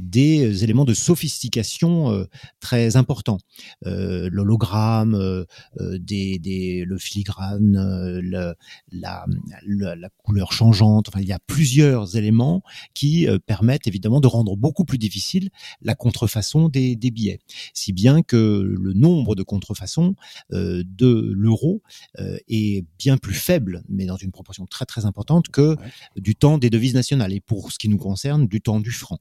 des 0.00 0.64
éléments 0.64 0.84
de 0.84 0.94
sophistication 0.94 2.26
très 2.60 2.96
importants. 2.96 3.38
L'hologramme, 3.82 5.44
des, 5.80 6.38
des, 6.38 6.84
le 6.86 6.98
filigrane, 6.98 8.20
le, 8.20 8.54
la, 8.92 9.26
la, 9.62 10.08
couleur 10.24 10.52
changeante. 10.52 11.08
Enfin, 11.08 11.20
il 11.20 11.28
y 11.28 11.32
a 11.32 11.38
plusieurs 11.46 12.16
éléments 12.16 12.62
qui 12.94 13.26
permettent 13.46 13.86
évidemment 13.86 14.20
de 14.20 14.26
rendre 14.26 14.56
beaucoup 14.56 14.84
plus 14.84 14.98
difficile 14.98 15.50
la 15.82 15.94
contrefaçon 15.94 16.68
des, 16.68 16.96
des 16.96 17.10
billets, 17.10 17.40
si 17.72 17.92
bien 17.92 18.22
que 18.22 18.62
le 18.62 18.92
nombre 18.92 19.34
de 19.34 19.42
contrefaçons 19.42 20.14
euh, 20.43 20.43
de 20.50 21.32
l'euro 21.34 21.82
euh, 22.18 22.36
est 22.48 22.84
bien 22.98 23.16
plus 23.16 23.34
faible, 23.34 23.82
mais 23.88 24.06
dans 24.06 24.16
une 24.16 24.30
proportion 24.30 24.66
très 24.66 24.84
très 24.84 25.04
importante 25.04 25.48
que 25.48 25.76
ouais. 25.76 25.90
du 26.16 26.36
temps 26.36 26.58
des 26.58 26.70
devises 26.70 26.94
nationales 26.94 27.32
et 27.32 27.40
pour 27.40 27.72
ce 27.72 27.78
qui 27.78 27.88
nous 27.88 27.98
concerne 27.98 28.46
du 28.46 28.60
temps 28.60 28.80
du 28.80 28.90
franc. 28.90 29.18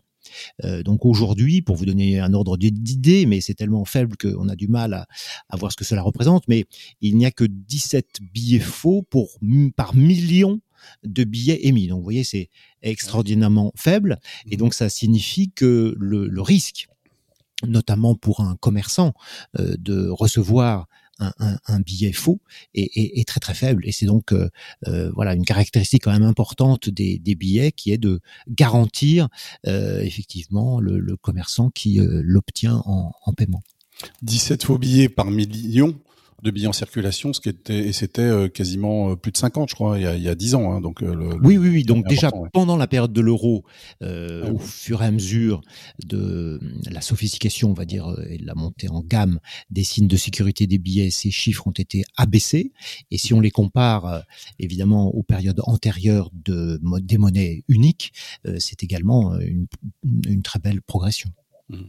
Euh, 0.64 0.84
donc 0.84 1.06
aujourd'hui, 1.06 1.62
pour 1.62 1.76
vous 1.76 1.86
donner 1.86 2.20
un 2.20 2.34
ordre 2.34 2.58
d'idée, 2.58 3.26
mais 3.26 3.42
c'est 3.42 3.54
tellement 3.54 3.86
faible 3.86 4.16
qu'on 4.18 4.48
a 4.48 4.56
du 4.56 4.68
mal 4.68 4.94
à, 4.94 5.08
à, 5.50 5.58
voir 5.58 5.72
ce 5.72 5.78
que 5.78 5.84
cela 5.84 6.02
représente, 6.02 6.48
mais 6.48 6.66
il 7.02 7.18
n'y 7.18 7.26
a 7.26 7.32
que 7.32 7.44
17 7.44 8.20
billets 8.22 8.60
faux 8.60 9.02
pour, 9.02 9.38
par 9.76 9.96
million 9.96 10.62
de 11.04 11.24
billets 11.24 11.68
émis. 11.68 11.88
Donc 11.88 12.00
vous 12.00 12.04
voyez, 12.04 12.24
c'est 12.24 12.50
extraordinairement 12.82 13.72
faible, 13.76 14.20
et 14.50 14.58
donc 14.58 14.74
ça 14.74 14.90
signifie 14.90 15.52
que 15.52 15.96
le, 15.98 16.28
le 16.28 16.42
risque 16.42 16.88
notamment 17.68 18.16
pour 18.16 18.42
un 18.42 18.56
commerçant, 18.58 19.14
euh, 19.60 19.76
de 19.78 20.10
recevoir 20.10 20.88
un, 21.20 21.80
billet 21.80 22.12
faux 22.12 22.40
est, 22.74 22.90
est, 22.96 23.28
très 23.28 23.40
très 23.40 23.54
faible 23.54 23.88
et 23.88 23.92
c'est 23.92 24.06
donc 24.06 24.32
euh, 24.32 24.50
euh, 24.88 25.12
voilà 25.14 25.34
une 25.34 25.46
caractéristique 25.46 26.04
quand 26.04 26.12
même 26.12 26.24
importante 26.24 26.90
des, 26.90 27.20
billets 27.36 27.72
qui 27.72 27.92
est 27.92 27.98
de 27.98 28.20
garantir 28.48 29.28
euh, 29.68 30.02
effectivement 30.02 30.80
le, 30.80 31.16
commerçant 31.18 31.70
qui 31.70 32.00
l'obtient 32.02 32.82
en, 32.86 33.12
en, 33.24 33.34
paiement. 33.34 33.62
17 34.24 34.64
faux 34.64 34.78
billets 34.78 35.10
par 35.10 35.30
million 35.30 35.96
de 36.44 36.52
billets 36.52 36.68
en 36.68 36.74
circulation, 36.74 37.32
ce 37.32 37.40
qui 37.40 37.50
était 37.50 37.88
et 37.88 37.94
c'était 37.94 38.22
euh, 38.22 38.50
quasiment 38.50 39.12
euh, 39.12 39.16
plus 39.16 39.32
de 39.32 39.38
50, 39.38 39.70
je 39.70 39.76
crois, 39.76 39.98
il 39.98 40.04
y 40.04 40.06
a, 40.06 40.16
il 40.16 40.22
y 40.22 40.28
a 40.28 40.36
10 40.36 40.56
ans. 40.56 40.74
Hein, 40.74 40.82
donc 40.82 41.02
euh, 41.02 41.16
le, 41.16 41.36
oui, 41.42 41.58
oui, 41.58 41.70
oui. 41.70 41.84
Donc 41.84 42.06
déjà 42.08 42.30
ouais. 42.36 42.50
pendant 42.52 42.76
la 42.76 42.86
période 42.86 43.14
de 43.14 43.22
l'euro, 43.22 43.64
euh, 44.02 44.44
ah, 44.46 44.52
au 44.52 44.58
oui. 44.58 44.64
fur 44.64 45.02
et 45.02 45.06
à 45.06 45.12
mesure 45.12 45.62
de 46.06 46.60
la 46.92 47.02
sophistication, 47.02 47.72
on 47.72 47.74
va 47.74 47.86
dire, 47.86 48.14
et 48.30 48.38
de 48.38 48.46
la 48.46 48.56
montée 48.56 48.90
en 48.90 49.02
gamme 49.02 49.40
des 49.70 49.86
signes 49.86 50.08
de 50.08 50.18
sécurité 50.18 50.68
des 50.68 50.78
billets, 50.78 51.12
ces 51.12 51.32
chiffres 51.32 51.66
ont 51.66 51.72
été 51.72 52.04
abaissés. 52.18 52.74
Et 53.10 53.18
si 53.18 53.34
on 53.34 53.40
les 53.40 53.52
compare, 53.52 54.24
évidemment, 54.60 55.08
aux 55.16 55.24
périodes 55.24 55.62
antérieures 55.64 56.30
de 56.34 56.80
des 57.02 57.18
monnaies 57.18 57.64
uniques, 57.70 58.12
c'est 58.60 58.84
également 58.84 59.38
une, 59.40 59.68
une, 60.28 60.42
très 60.42 60.60
belle 60.60 60.82
progression. 60.82 61.30
Mmh. 61.70 61.84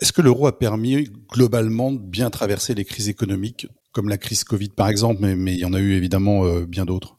Est-ce 0.00 0.12
que 0.12 0.22
l'euro 0.22 0.46
a 0.46 0.58
permis 0.58 1.08
globalement 1.32 1.92
de 1.92 1.98
bien 1.98 2.30
traverser 2.30 2.74
les 2.74 2.84
crises 2.84 3.08
économiques, 3.08 3.66
comme 3.92 4.08
la 4.08 4.18
crise 4.18 4.44
Covid 4.44 4.68
par 4.70 4.88
exemple, 4.88 5.20
mais, 5.22 5.34
mais 5.34 5.54
il 5.54 5.60
y 5.60 5.64
en 5.64 5.72
a 5.72 5.80
eu 5.80 5.92
évidemment 5.92 6.44
euh, 6.44 6.66
bien 6.66 6.84
d'autres? 6.84 7.17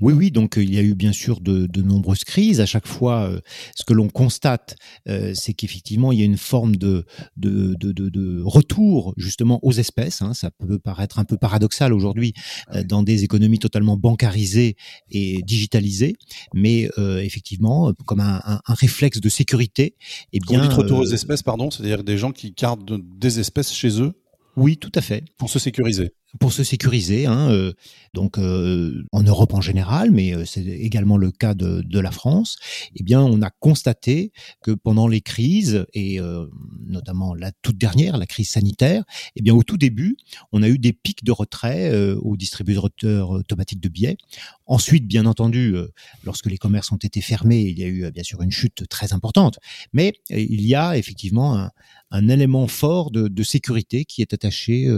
Oui, 0.00 0.12
oui, 0.12 0.30
donc 0.30 0.58
euh, 0.58 0.62
il 0.62 0.74
y 0.74 0.78
a 0.78 0.82
eu 0.82 0.94
bien 0.94 1.12
sûr 1.12 1.40
de, 1.40 1.66
de 1.66 1.82
nombreuses 1.82 2.24
crises. 2.24 2.60
À 2.60 2.66
chaque 2.66 2.86
fois, 2.86 3.28
euh, 3.28 3.40
ce 3.74 3.84
que 3.84 3.92
l'on 3.92 4.08
constate, 4.08 4.76
euh, 5.08 5.32
c'est 5.34 5.54
qu'effectivement, 5.54 6.12
il 6.12 6.18
y 6.18 6.22
a 6.22 6.24
une 6.24 6.36
forme 6.36 6.76
de, 6.76 7.04
de, 7.36 7.74
de, 7.78 7.92
de, 7.92 8.42
retour 8.42 9.14
justement 9.16 9.58
aux 9.64 9.72
espèces. 9.72 10.22
Hein. 10.22 10.34
Ça 10.34 10.50
peut 10.50 10.78
paraître 10.78 11.18
un 11.18 11.24
peu 11.24 11.36
paradoxal 11.36 11.92
aujourd'hui 11.92 12.32
euh, 12.74 12.82
dans 12.84 13.02
des 13.02 13.24
économies 13.24 13.58
totalement 13.58 13.96
bancarisées 13.96 14.76
et 15.10 15.42
digitalisées, 15.42 16.14
mais 16.54 16.90
euh, 16.98 17.18
effectivement, 17.18 17.92
comme 18.06 18.20
un, 18.20 18.40
un, 18.44 18.60
un, 18.66 18.74
réflexe 18.74 19.20
de 19.20 19.28
sécurité, 19.28 19.96
eh 20.32 20.40
bien, 20.40 20.60
on 20.60 20.68
dit 20.68 20.74
retour 20.74 20.98
aux 20.98 21.06
espèces, 21.06 21.42
pardon, 21.42 21.70
c'est-à-dire 21.70 22.04
des 22.04 22.18
gens 22.18 22.32
qui 22.32 22.52
gardent 22.52 23.00
des 23.18 23.40
espèces 23.40 23.72
chez 23.72 24.00
eux? 24.00 24.12
Oui, 24.56 24.76
tout 24.78 24.92
à 24.94 25.02
fait. 25.02 25.24
Pour 25.36 25.50
se 25.50 25.58
sécuriser 25.58 26.12
pour 26.38 26.52
se 26.52 26.64
sécuriser. 26.64 27.26
Hein, 27.26 27.50
euh, 27.50 27.72
donc 28.16 28.38
euh, 28.38 29.04
en 29.12 29.22
Europe 29.22 29.52
en 29.52 29.60
général, 29.60 30.10
mais 30.10 30.34
euh, 30.34 30.44
c'est 30.46 30.64
également 30.64 31.18
le 31.18 31.30
cas 31.30 31.54
de, 31.54 31.82
de, 31.82 32.00
la 32.00 32.10
France. 32.10 32.56
Eh 32.94 33.02
bien, 33.02 33.20
on 33.20 33.42
a 33.42 33.50
constaté 33.50 34.32
que 34.62 34.70
pendant 34.70 35.06
les 35.06 35.20
crises 35.20 35.84
et 35.92 36.18
euh, 36.18 36.46
notamment 36.86 37.34
la 37.34 37.52
toute 37.62 37.76
dernière, 37.76 38.16
la 38.16 38.26
crise 38.26 38.48
sanitaire, 38.48 39.04
eh 39.36 39.42
bien 39.42 39.54
au 39.54 39.62
tout 39.62 39.76
début, 39.76 40.16
on 40.52 40.62
a 40.62 40.68
eu 40.68 40.78
des 40.78 40.94
pics 40.94 41.24
de 41.24 41.32
retrait 41.32 41.90
euh, 41.90 42.16
aux 42.22 42.36
distributeurs 42.36 43.30
automatiques 43.30 43.80
de 43.80 43.88
billets. 43.88 44.16
Ensuite, 44.64 45.06
bien 45.06 45.26
entendu, 45.26 45.76
euh, 45.76 45.88
lorsque 46.24 46.46
les 46.46 46.56
commerces 46.56 46.90
ont 46.90 46.96
été 46.96 47.20
fermés, 47.20 47.60
il 47.60 47.78
y 47.78 47.84
a 47.84 47.88
eu 47.88 48.10
bien 48.10 48.22
sûr 48.22 48.40
une 48.40 48.50
chute 48.50 48.88
très 48.88 49.12
importante. 49.12 49.58
Mais 49.92 50.14
il 50.30 50.62
y 50.66 50.74
a 50.74 50.96
effectivement 50.96 51.58
un, 51.58 51.70
un 52.10 52.28
élément 52.28 52.66
fort 52.66 53.10
de, 53.10 53.28
de, 53.28 53.42
sécurité 53.42 54.04
qui 54.04 54.22
est 54.22 54.32
attaché 54.32 54.88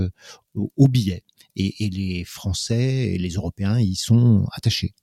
au 0.55 0.89
billet 0.89 1.23
et, 1.59 1.91
les 1.91 2.25
Français 2.25 3.15
et 3.15 3.19
les 3.19 3.31
Européens 3.31 3.79
y 3.79 3.95
sont 3.95 4.47
attachés. 4.53 4.95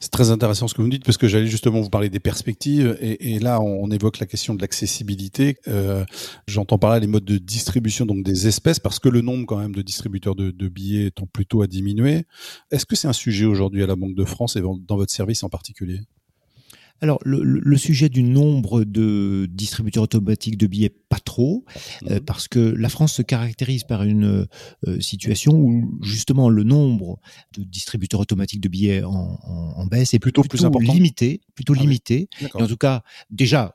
C'est 0.00 0.10
très 0.10 0.30
intéressant 0.30 0.68
ce 0.68 0.74
que 0.74 0.82
vous 0.82 0.88
dites 0.88 1.04
parce 1.04 1.16
que 1.16 1.26
j'allais 1.26 1.46
justement 1.46 1.80
vous 1.80 1.88
parler 1.88 2.10
des 2.10 2.20
perspectives 2.20 2.96
et, 3.00 3.34
et 3.34 3.38
là 3.38 3.60
on, 3.60 3.90
évoque 3.90 4.18
la 4.18 4.26
question 4.26 4.54
de 4.54 4.60
l'accessibilité. 4.60 5.56
Euh, 5.66 6.04
J'entends 6.46 6.78
par 6.78 6.90
là 6.90 6.98
les 6.98 7.06
modes 7.06 7.24
de 7.24 7.38
distribution 7.38 8.04
donc 8.04 8.22
des 8.22 8.46
espèces 8.46 8.78
parce 8.78 8.98
que 8.98 9.08
le 9.08 9.22
nombre 9.22 9.46
quand 9.46 9.56
même 9.56 9.74
de 9.74 9.82
distributeurs 9.82 10.34
de, 10.34 10.50
de 10.50 10.68
billets 10.68 11.10
tend 11.10 11.26
plutôt 11.26 11.62
à 11.62 11.66
diminuer. 11.66 12.26
Est-ce 12.70 12.84
que 12.84 12.96
c'est 12.96 13.08
un 13.08 13.14
sujet 13.14 13.46
aujourd'hui 13.46 13.82
à 13.82 13.86
la 13.86 13.96
Banque 13.96 14.14
de 14.14 14.24
France 14.24 14.56
et 14.56 14.60
dans 14.60 14.96
votre 14.96 15.12
service 15.12 15.42
en 15.42 15.48
particulier? 15.48 16.00
Alors, 17.02 17.18
le, 17.24 17.42
le, 17.42 17.76
sujet 17.76 18.08
du 18.08 18.22
nombre 18.22 18.84
de 18.84 19.48
distributeurs 19.50 20.04
automatiques 20.04 20.56
de 20.56 20.68
billets, 20.68 20.88
pas 21.08 21.18
trop, 21.18 21.64
euh, 22.08 22.14
mhm. 22.14 22.20
parce 22.20 22.46
que 22.46 22.60
la 22.60 22.88
France 22.88 23.14
se 23.14 23.22
caractérise 23.22 23.82
par 23.82 24.04
une 24.04 24.46
euh, 24.86 25.00
situation 25.00 25.52
où 25.52 25.98
justement 26.00 26.48
le 26.48 26.62
nombre 26.62 27.18
de 27.58 27.64
distributeurs 27.64 28.20
automatiques 28.20 28.60
de 28.60 28.68
billets 28.68 29.02
en, 29.02 29.10
en, 29.42 29.72
en 29.76 29.86
baisse 29.86 30.14
est 30.14 30.20
plutôt, 30.20 30.42
plutôt 30.42 30.70
plus 30.70 30.86
limité, 30.86 31.40
plutôt 31.56 31.74
ah 31.76 31.80
limité. 31.80 32.28
Et 32.40 32.62
en 32.62 32.68
tout 32.68 32.76
cas, 32.76 33.02
déjà, 33.30 33.74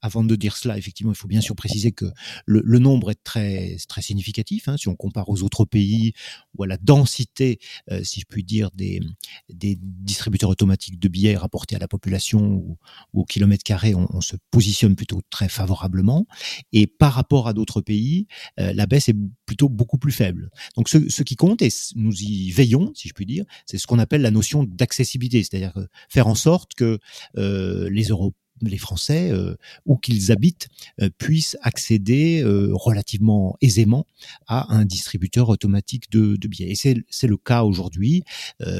avant 0.00 0.24
de 0.24 0.36
dire 0.36 0.56
cela, 0.56 0.78
effectivement, 0.78 1.12
il 1.12 1.16
faut 1.16 1.28
bien 1.28 1.40
sûr 1.40 1.54
préciser 1.54 1.92
que 1.92 2.06
le, 2.46 2.78
nombre 2.78 3.10
est 3.10 3.22
très 3.24 3.76
significatif. 4.00 4.68
Hein, 4.68 4.76
si 4.76 4.88
on 4.88 4.96
compare 4.96 5.28
aux 5.28 5.42
autres 5.42 5.64
pays 5.64 6.12
ou 6.56 6.62
à 6.62 6.66
la 6.66 6.76
densité, 6.76 7.58
euh, 7.90 8.02
si 8.04 8.20
je 8.20 8.26
puis 8.28 8.44
dire, 8.44 8.70
des, 8.72 9.00
distributeurs 9.48 10.50
automatiques 10.50 10.98
de 10.98 11.08
billets 11.08 11.36
rapportés 11.36 11.76
à 11.76 11.78
la 11.78 11.88
population 11.88 12.40
ou, 12.40 12.78
au 13.12 13.24
kilomètre 13.24 13.64
carré, 13.64 13.94
on, 13.94 14.20
se 14.20 14.36
positionne 14.50 14.96
plutôt 14.96 15.20
très 15.30 15.48
favorablement. 15.48 16.26
Et 16.72 16.86
par 16.86 17.12
rapport 17.12 17.48
à 17.48 17.52
d'autres 17.52 17.80
pays, 17.80 18.26
euh, 18.58 18.72
la 18.72 18.86
baisse 18.86 19.08
est 19.08 19.16
plutôt 19.46 19.68
beaucoup 19.68 19.98
plus 19.98 20.12
faible. 20.12 20.50
Donc 20.76 20.88
ce, 20.88 21.22
qui 21.22 21.36
compte, 21.36 21.62
et 21.62 21.70
nous 21.94 22.14
y 22.20 22.50
veillons, 22.50 22.92
si 22.94 23.08
je 23.08 23.14
puis 23.14 23.26
dire, 23.26 23.44
c'est 23.66 23.78
ce 23.78 23.86
qu'on 23.86 23.98
appelle 23.98 24.22
la 24.22 24.30
notion 24.30 24.64
d'accessibilité, 24.64 25.42
c'est-à-dire 25.42 25.72
faire 26.08 26.26
en 26.26 26.34
sorte 26.34 26.74
que 26.74 26.98
euh, 27.36 27.88
les 27.90 28.08
Européens 28.08 28.34
les 28.62 28.78
Français, 28.78 29.30
euh, 29.30 29.54
où 29.86 29.96
qu'ils 29.96 30.32
habitent, 30.32 30.68
euh, 31.00 31.10
puissent 31.18 31.56
accéder 31.62 32.42
euh, 32.42 32.70
relativement 32.72 33.56
aisément 33.60 34.06
à 34.46 34.74
un 34.74 34.84
distributeur 34.84 35.48
automatique 35.48 36.10
de, 36.10 36.36
de 36.36 36.48
billets. 36.48 36.70
Et 36.70 36.74
c'est 36.74 37.26
le 37.26 37.36
cas 37.36 37.62
aujourd'hui, 37.62 38.22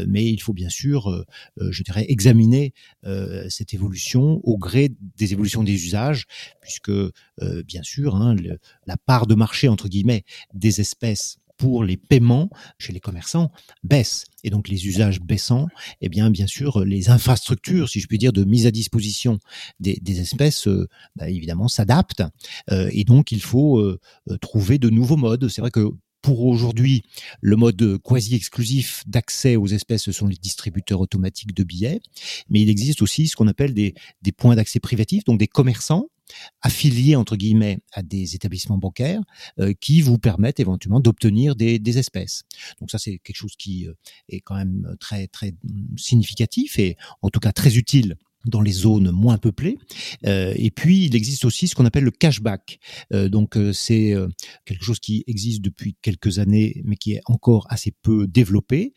mais 0.07 0.27
il 0.27 0.41
faut 0.41 0.53
bien 0.53 0.69
sûr, 0.69 1.25
je 1.59 1.83
dirais, 1.83 2.07
examiner 2.09 2.73
cette 3.49 3.75
évolution 3.75 4.41
au 4.45 4.59
gré 4.59 4.91
des 5.17 5.33
évolutions 5.33 5.63
des 5.63 5.73
usages, 5.73 6.27
puisque 6.61 6.93
bien 7.65 7.83
sûr, 7.83 8.17
hein, 8.17 8.37
la 8.87 8.97
part 8.97 9.27
de 9.27 9.35
marché 9.35 9.69
entre 9.69 9.89
guillemets 9.89 10.25
des 10.55 10.81
espèces 10.81 11.39
pour 11.59 11.85
les 11.85 11.97
paiements 11.97 12.49
chez 12.79 12.93
les 12.93 13.01
commerçants 13.01 13.51
baissent. 13.83 14.25
Et 14.45 14.51
donc 14.51 14.69
les 14.69 14.87
usages 14.87 15.21
baissant, 15.21 15.67
eh 16.01 16.09
bien 16.09 16.31
bien 16.31 16.47
sûr 16.47 16.85
les 16.85 17.11
infrastructures, 17.11 17.89
si 17.89 18.01
je 18.01 18.07
puis 18.07 18.19
dire, 18.19 18.33
de 18.33 18.45
mise 18.45 18.67
à 18.67 18.71
disposition 18.71 19.39
des, 19.81 20.21
espèces, 20.21 20.69
euh, 20.69 20.89
bah, 21.17 21.29
évidemment 21.29 21.69
s'adaptent. 21.69 22.23
Euh, 22.71 22.89
et 22.93 23.05
donc 23.05 23.33
il 23.33 23.43
faut 23.43 23.79
euh, 23.79 23.99
trouver 24.41 24.79
de 24.79 24.89
nouveaux 24.89 25.17
modes. 25.17 25.49
C'est 25.49 25.61
vrai 25.61 25.73
que 25.73 25.91
pour 26.23 26.45
aujourd'hui, 26.47 27.03
le 27.41 27.57
mode 27.57 27.99
quasi 28.03 28.35
exclusif 28.35 29.03
d'accès 29.07 29.57
aux 29.57 29.69
espèces, 29.69 30.03
ce 30.03 30.13
sont 30.13 30.27
les 30.27 30.37
distributeurs 30.37 31.01
automatiques 31.01 31.55
de 31.55 31.63
billets, 31.63 32.01
mais 32.49 32.61
il 32.61 32.69
existe 32.69 33.03
aussi 33.03 33.29
ce 33.29 33.37
qu'on 33.37 33.47
appelle 33.47 33.73
des, 33.73 33.95
des 34.23 34.33
points 34.33 34.57
d'accès 34.57 34.81
privatifs, 34.81 35.25
donc 35.25 35.39
des 35.39 35.47
commerçants 35.47 36.09
affiliés 36.63 37.17
entre 37.17 37.37
guillemets 37.37 37.79
à 37.93 38.03
des 38.03 38.35
établissements 38.35 38.79
bancaires 38.79 39.21
euh, 39.59 39.73
qui 39.81 40.03
vous 40.03 40.19
permettent 40.19 40.61
éventuellement 40.61 41.01
d'obtenir 41.01 41.57
des, 41.57 41.99
espèces. 41.99 42.43
Donc 42.81 42.91
ça 42.91 42.99
c'est 42.99 43.19
quelque 43.19 43.37
chose 43.37 43.57
qui 43.57 43.89
euh, 43.89 43.95
est 44.29 44.41
quand 44.41 44.55
même 44.55 44.97
très 45.01 45.27
très 45.27 45.53
mm, 45.53 45.97
significatif 45.97 46.79
et 46.79 46.97
en 47.23 47.31
tout 47.31 47.41
cas 47.41 47.53
très 47.53 47.77
utile 47.77 48.17
dans 48.45 48.61
les 48.61 48.73
zones 48.73 49.11
moins 49.11 49.39
peuplées. 49.39 49.79
Euh, 50.27 50.53
et 50.57 50.71
puis, 50.71 51.05
il 51.07 51.17
existe 51.17 51.45
aussi 51.45 51.69
ce 51.69 51.75
qu'on 51.75 51.87
appelle 51.87 52.05
le 52.05 52.11
cashback. 52.11 52.79
Euh, 53.13 53.29
donc, 53.29 53.57
euh, 53.57 53.73
c'est 53.73 54.13
euh, 54.15 54.29
quelque 54.65 54.85
chose 54.85 55.01
qui 55.01 55.25
existe 55.27 55.61
depuis 55.63 55.97
quelques 56.03 56.39
années, 56.39 56.81
mais 56.85 56.97
qui 56.97 57.13
est 57.15 57.21
encore 57.27 57.67
assez 57.69 57.93
peu 58.03 58.27
développé. 58.27 58.95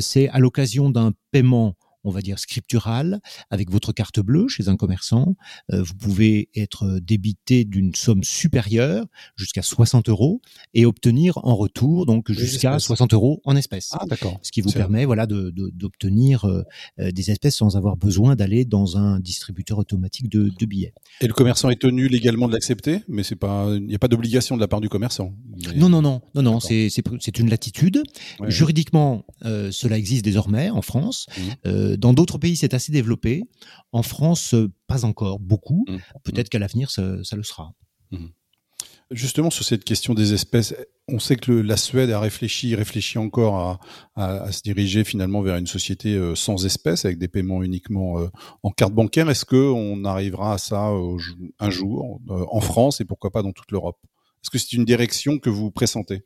c'est 0.00 0.28
à 0.28 0.38
l'occasion 0.38 0.90
d'un 0.90 1.12
paiement 1.30 1.76
on 2.04 2.10
va 2.10 2.20
dire 2.20 2.38
scriptural 2.38 3.20
avec 3.50 3.70
votre 3.70 3.92
carte 3.92 4.20
bleue 4.20 4.48
chez 4.48 4.68
un 4.68 4.76
commerçant. 4.76 5.36
Euh, 5.72 5.82
vous 5.82 5.94
pouvez 5.94 6.48
être 6.54 6.98
débité 7.00 7.64
d'une 7.64 7.94
somme 7.94 8.24
supérieure 8.24 9.06
jusqu'à 9.36 9.62
60 9.62 10.08
euros 10.08 10.40
et 10.74 10.86
obtenir 10.86 11.38
en 11.38 11.54
retour 11.56 12.06
donc 12.06 12.30
jusqu'à 12.30 12.78
60 12.78 13.14
euros 13.14 13.40
en 13.44 13.56
espèces. 13.56 13.90
Ah 13.92 14.04
d'accord. 14.08 14.38
Ce 14.42 14.50
qui 14.50 14.60
vous 14.60 14.72
permet 14.72 15.04
voilà 15.04 15.26
de 15.26 15.50
d'obtenir 15.50 16.44
euh, 16.44 16.62
euh, 16.98 17.10
des 17.10 17.30
espèces 17.30 17.56
sans 17.56 17.76
avoir 17.76 17.96
besoin 17.96 18.36
d'aller 18.36 18.64
dans 18.64 18.96
un 18.96 19.20
distributeur 19.20 19.78
automatique 19.78 20.28
de, 20.28 20.50
de, 20.58 20.66
billets. 20.66 20.94
Et 21.20 21.26
le 21.26 21.32
commerçant 21.32 21.70
est 21.70 21.80
tenu 21.80 22.08
légalement 22.08 22.48
de 22.48 22.52
l'accepter, 22.52 23.00
mais 23.08 23.22
c'est 23.22 23.36
pas 23.36 23.68
il 23.74 23.86
n'y 23.86 23.94
a 23.94 23.98
pas 23.98 24.08
d'obligation 24.08 24.56
de 24.56 24.60
la 24.60 24.68
part 24.68 24.80
du 24.80 24.88
commerçant. 24.88 25.34
Non 25.76 25.88
non 25.88 26.02
non 26.02 26.22
non 26.34 26.42
non 26.42 26.60
c'est 26.60 26.88
c'est 26.90 27.38
une 27.38 27.50
latitude. 27.50 28.02
Juridiquement 28.46 29.24
cela 29.42 29.98
existe 29.98 30.24
désormais 30.24 30.70
en 30.70 30.82
France. 30.82 31.26
Mmh. 31.64 31.89
Dans 31.96 32.12
d'autres 32.12 32.38
pays, 32.38 32.56
c'est 32.56 32.74
assez 32.74 32.92
développé. 32.92 33.42
En 33.92 34.02
France, 34.02 34.54
euh, 34.54 34.70
pas 34.86 35.04
encore 35.04 35.38
beaucoup. 35.38 35.84
Mmh. 35.88 35.96
Peut-être 36.24 36.46
mmh. 36.46 36.50
qu'à 36.50 36.58
l'avenir, 36.58 36.90
ça, 36.90 37.02
le 37.02 37.42
sera. 37.42 37.74
Mmh. 38.10 38.26
Justement, 39.10 39.50
sur 39.50 39.64
cette 39.64 39.84
question 39.84 40.14
des 40.14 40.34
espèces, 40.34 40.74
on 41.08 41.18
sait 41.18 41.34
que 41.34 41.50
la 41.50 41.76
Suède 41.76 42.10
a 42.10 42.20
réfléchi, 42.20 42.76
réfléchit 42.76 43.18
encore 43.18 43.80
à, 44.14 44.52
se 44.52 44.62
diriger 44.62 45.02
finalement 45.02 45.42
vers 45.42 45.56
une 45.56 45.66
société 45.66 46.14
euh, 46.14 46.36
sans 46.36 46.64
espèces, 46.64 47.04
avec 47.04 47.18
des 47.18 47.26
paiements 47.26 47.62
uniquement 47.62 48.20
euh, 48.20 48.28
en 48.62 48.70
carte 48.70 48.92
bancaire. 48.92 49.28
Est-ce 49.28 49.44
qu'on 49.44 50.04
arrivera 50.04 50.54
à 50.54 50.58
ça 50.58 50.92
un 51.58 51.70
jour 51.70 52.20
en 52.28 52.60
France 52.60 53.00
et 53.00 53.04
pourquoi 53.04 53.30
pas 53.30 53.42
dans 53.42 53.52
toute 53.52 53.72
l'Europe? 53.72 53.98
Est-ce 54.42 54.50
que 54.50 54.58
c'est 54.58 54.72
une 54.72 54.84
direction 54.84 55.38
que 55.38 55.50
vous 55.50 55.70
pressentez? 55.70 56.24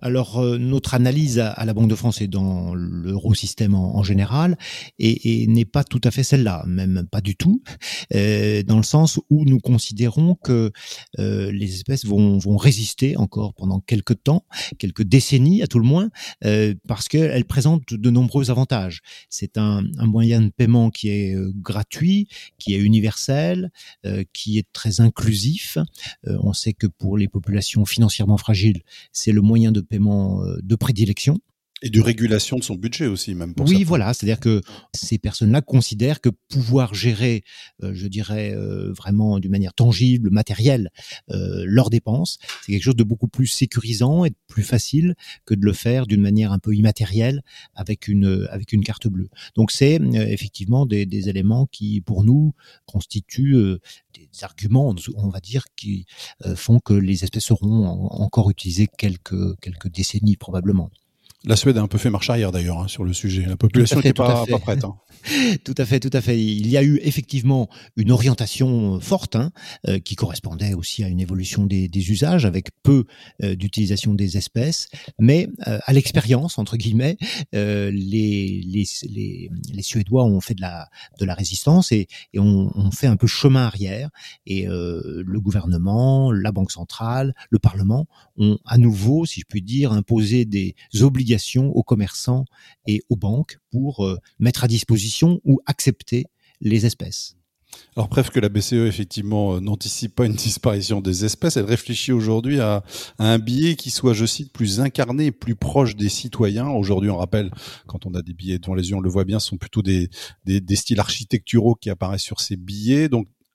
Alors 0.00 0.38
euh, 0.38 0.58
notre 0.58 0.94
analyse 0.94 1.38
à, 1.38 1.64
la 1.64 1.74
Banque 1.74 1.88
de 1.88 1.94
France 1.94 2.20
et 2.20 2.28
dans 2.28 2.74
l'eurosystème 2.74 3.74
en, 3.74 3.96
en, 3.96 4.02
général 4.02 4.56
et, 4.98 5.42
et 5.42 5.46
n'est 5.46 5.64
pas 5.64 5.84
tout 5.84 6.00
à 6.04 6.10
fait 6.10 6.22
celle-là, 6.22 6.64
même 6.66 7.06
pas 7.10 7.20
du 7.20 7.36
tout, 7.36 7.62
euh, 8.14 8.62
dans 8.62 8.76
le 8.76 8.82
sens 8.82 9.20
où 9.30 9.44
nous 9.44 9.58
considérons 9.58 10.34
que 10.34 10.72
euh, 11.18 11.50
les 11.52 11.74
espèces 11.74 12.04
vont, 12.04 12.38
vont 12.38 12.56
résister 12.56 13.16
encore 13.16 13.54
pendant 13.54 13.80
quelques 13.80 14.22
temps, 14.22 14.44
quelques 14.78 15.02
décennies 15.02 15.62
à 15.62 15.66
tout 15.66 15.78
le 15.78 15.84
moins, 15.84 16.10
euh, 16.44 16.74
parce 16.86 17.08
qu'elles 17.08 17.44
présentent 17.44 17.94
de 17.94 18.10
nombreux 18.10 18.50
avantages. 18.50 19.00
C'est 19.28 19.58
un, 19.58 19.84
un, 19.98 20.06
moyen 20.06 20.40
de 20.40 20.50
paiement 20.50 20.90
qui 20.90 21.08
est 21.08 21.34
euh, 21.34 21.52
gratuit, 21.54 22.28
qui 22.58 22.74
est 22.74 22.78
universel, 22.78 23.70
qui 24.32 24.58
est 24.58 24.66
très 24.72 25.00
inclusif. 25.00 25.78
on 26.24 26.52
sait 26.52 26.72
que 26.72 26.86
pour 26.86 27.18
les 27.18 27.28
populations 27.28 27.84
financièrement 27.84 28.38
fragiles, 28.38 28.82
c'est 29.12 29.32
le 29.32 29.40
moyen 29.40 29.72
de 29.72 29.80
paiement 29.88 30.42
euh, 30.42 30.58
de 30.62 30.74
prédilection. 30.76 31.38
Et 31.82 31.90
de 31.90 32.00
régulation 32.00 32.56
de 32.56 32.64
son 32.64 32.74
budget 32.74 33.06
aussi, 33.06 33.34
même 33.34 33.54
pour 33.54 33.66
Oui, 33.68 33.84
voilà, 33.84 34.12
c'est-à-dire 34.12 34.40
que 34.40 34.62
ces 34.94 35.18
personnes-là 35.18 35.60
considèrent 35.60 36.20
que 36.20 36.30
pouvoir 36.48 36.94
gérer, 36.94 37.44
euh, 37.82 37.92
je 37.94 38.08
dirais 38.08 38.52
euh, 38.52 38.92
vraiment 38.92 39.38
d'une 39.38 39.50
manière 39.50 39.74
tangible, 39.74 40.30
matérielle, 40.30 40.90
leurs 41.28 41.90
dépenses, 41.90 42.38
c'est 42.62 42.72
quelque 42.72 42.82
chose 42.82 42.96
de 42.96 43.04
beaucoup 43.04 43.28
plus 43.28 43.46
sécurisant 43.46 44.24
et 44.24 44.30
de 44.30 44.36
plus 44.46 44.62
facile 44.62 45.14
que 45.44 45.54
de 45.54 45.64
le 45.64 45.72
faire 45.72 46.06
d'une 46.06 46.20
manière 46.20 46.52
un 46.52 46.58
peu 46.58 46.74
immatérielle 46.74 47.42
avec 47.74 48.08
une 48.08 48.48
avec 48.50 48.72
une 48.72 48.82
carte 48.82 49.08
bleue. 49.08 49.28
Donc 49.54 49.70
c'est 49.70 50.00
effectivement 50.14 50.86
des, 50.86 51.06
des, 51.06 51.28
éléments 51.28 51.66
qui, 51.66 52.00
pour 52.00 52.24
nous, 52.24 52.54
constituent 52.86 53.78
des 54.14 54.28
arguments, 54.42 54.94
on 55.16 55.28
va 55.28 55.40
dire, 55.40 55.64
qui 55.76 56.06
font 56.54 56.80
que 56.80 56.94
les 56.94 57.24
espèces 57.24 57.44
seront 57.44 57.86
encore 57.86 58.50
utilisées 58.50 58.88
quelques 58.98 59.58
quelques 59.60 59.90
décennies 59.90 60.36
probablement. 60.36 60.90
La 61.44 61.56
Suède 61.56 61.78
a 61.78 61.82
un 61.82 61.86
peu 61.86 61.98
fait 61.98 62.10
marche 62.10 62.30
arrière 62.30 62.50
d'ailleurs 62.50 62.78
hein, 62.78 62.88
sur 62.88 63.04
le 63.04 63.12
sujet. 63.12 63.44
La 63.46 63.56
population 63.56 63.96
n'était 63.96 64.12
pas, 64.12 64.44
pas, 64.46 64.58
prête. 64.58 64.84
Hein. 64.84 64.96
tout 65.64 65.74
à 65.76 65.84
fait, 65.84 66.00
tout 66.00 66.10
à 66.12 66.20
fait. 66.20 66.40
Il 66.40 66.68
y 66.68 66.76
a 66.76 66.82
eu 66.82 67.00
effectivement 67.02 67.68
une 67.96 68.10
orientation 68.10 69.00
forte 69.00 69.36
hein, 69.36 69.52
euh, 69.86 69.98
qui 69.98 70.16
correspondait 70.16 70.74
aussi 70.74 71.04
à 71.04 71.08
une 71.08 71.20
évolution 71.20 71.66
des, 71.66 71.88
des 71.88 72.10
usages 72.10 72.44
avec 72.44 72.68
peu 72.82 73.04
euh, 73.42 73.54
d'utilisation 73.54 74.14
des 74.14 74.36
espèces, 74.36 74.88
mais 75.18 75.48
euh, 75.66 75.78
à 75.84 75.92
l'expérience 75.92 76.58
entre 76.58 76.76
guillemets, 76.76 77.16
les, 77.52 77.90
les, 77.90 78.84
les, 79.08 79.50
les, 79.72 79.82
Suédois 79.82 80.24
ont 80.24 80.40
fait 80.40 80.54
de 80.54 80.60
la 80.60 80.88
de 81.18 81.24
la 81.24 81.34
résistance 81.34 81.92
et, 81.92 82.06
et 82.32 82.38
ont, 82.38 82.70
ont 82.74 82.90
fait 82.90 83.06
un 83.06 83.16
peu 83.16 83.26
chemin 83.26 83.64
arrière. 83.64 84.10
Et 84.46 84.66
le 84.66 85.40
gouvernement, 85.40 86.32
la 86.32 86.52
banque 86.52 86.70
centrale, 86.70 87.34
le 87.50 87.58
Parlement 87.58 88.06
ont 88.36 88.58
à 88.64 88.78
nouveau, 88.78 89.24
si 89.26 89.40
je 89.40 89.46
puis 89.48 89.62
dire, 89.62 89.92
imposé 89.92 90.44
des 90.44 90.74
obligations 91.00 91.70
aux 91.70 91.82
commerçants 91.82 92.44
et 92.86 93.02
aux 93.08 93.16
banques 93.16 93.58
pour 93.70 94.06
mettre 94.38 94.64
à 94.64 94.68
disposition 94.68 95.07
ou 95.44 95.60
accepter 95.66 96.26
les 96.60 96.86
espèces. 96.86 97.38
Alors 97.96 98.08
bref 98.08 98.30
que 98.30 98.40
la 98.40 98.48
BCE 98.48 98.86
effectivement 98.86 99.56
euh, 99.56 99.60
n'anticipe 99.60 100.14
pas 100.14 100.26
une 100.26 100.34
disparition 100.34 101.00
des 101.00 101.24
espèces, 101.24 101.56
elle 101.56 101.64
réfléchit 101.64 102.12
aujourd'hui 102.12 102.60
à, 102.60 102.82
un 103.18 103.38
billet 103.38 103.76
qui 103.76 103.90
soit, 103.90 104.14
je 104.14 104.24
cite, 104.24 104.52
plus 104.52 104.80
incarné, 104.80 105.32
plus 105.32 105.54
proche 105.54 105.96
des 105.96 106.08
citoyens. 106.08 106.68
Aujourd'hui, 106.68 107.10
on 107.10 107.16
rappelle, 107.16 107.50
quand 107.86 108.06
on 108.06 108.14
a 108.14 108.22
des 108.22 108.32
billets 108.32 108.58
devant 108.58 108.74
les 108.74 108.90
yeux, 108.90 108.96
on 108.96 109.00
le 109.00 109.10
voit 109.10 109.24
bien, 109.24 109.38
ce 109.38 109.48
sont 109.48 109.58
plutôt 109.58 109.82
des, 109.82 110.08
styles 110.74 111.00
architecturaux 111.00 111.74
qui 111.74 111.90
apparaissent 111.90 112.22
sur 112.22 112.40
ces 112.40 112.56
billets. 112.56 113.08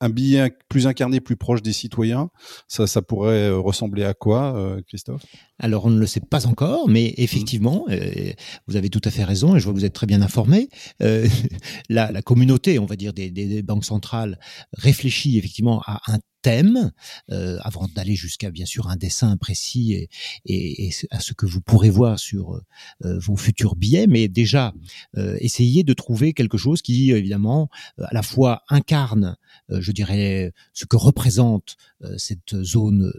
Un 0.04 0.10
billet 0.10 0.52
plus 0.68 0.86
incarné, 0.86 1.22
plus 1.22 1.38
proche 1.38 1.62
des 1.62 1.72
citoyens, 1.72 2.30
ça, 2.68 2.88
ça 2.88 3.02
pourrait 3.02 3.50
euh, 3.50 3.58
ressembler 3.58 4.04
à 4.04 4.14
quoi, 4.14 4.54
euh, 4.58 4.82
Christophe? 4.86 5.24
Alors, 5.60 5.86
on 5.86 5.90
ne 5.90 6.00
le 6.00 6.06
sait 6.06 6.20
pas 6.20 6.46
encore, 6.46 6.90
mais 6.90 7.14
effectivement, 7.18 7.86
euh, 7.90 8.34
vous 8.68 8.76
avez 8.76 8.90
tout 8.90 9.02
à 9.06 9.12
fait 9.12 9.24
raison, 9.24 9.56
et 9.56 9.60
je 9.60 9.64
vois 9.64 9.74
que 9.74 9.80
vous 9.80 9.86
êtes 9.86 9.94
très 9.94 10.08
bien 10.08 10.22
informé. 10.22 10.68
la, 11.00 12.12
la, 12.12 12.22
communauté, 12.22 12.80
on 12.80 12.86
va 12.86 12.98
dire, 12.98 13.14
des, 13.14 13.32
des, 13.32 13.62
banques 13.64 13.86
centrales 13.86 14.40
réfléchit 14.74 15.38
effectivement 15.38 15.82
à 15.86 16.02
un 16.08 16.20
thème, 16.44 16.92
euh, 17.32 17.58
avant 17.62 17.88
d'aller 17.88 18.16
jusqu'à 18.16 18.52
bien 18.52 18.66
sûr 18.66 18.88
un 18.90 18.98
dessin 18.98 19.36
précis 19.38 19.94
et, 19.94 20.10
et, 20.46 20.88
et, 20.88 20.92
à 21.10 21.20
ce 21.20 21.34
que 21.34 21.48
vous 21.48 21.62
pourrez 21.62 21.90
voir 21.90 22.20
sur 22.20 22.62
euh, 23.04 23.18
vos 23.18 23.38
futurs 23.38 23.76
billets, 23.76 24.06
mais 24.06 24.28
déjà 24.28 24.74
euh, 25.18 25.38
essayer 25.40 25.84
de 25.84 25.94
trouver 25.94 26.34
quelque 26.34 26.58
chose 26.58 26.82
qui 26.82 27.12
évidemment 27.12 27.70
à 27.98 28.14
la 28.14 28.22
fois 28.22 28.62
incarne, 28.70 29.38
je 29.70 29.92
dirais, 29.92 30.52
ce 30.74 30.86
que 30.86 30.98
représente 30.98 31.78
cette 32.18 32.62
zone 32.62 33.12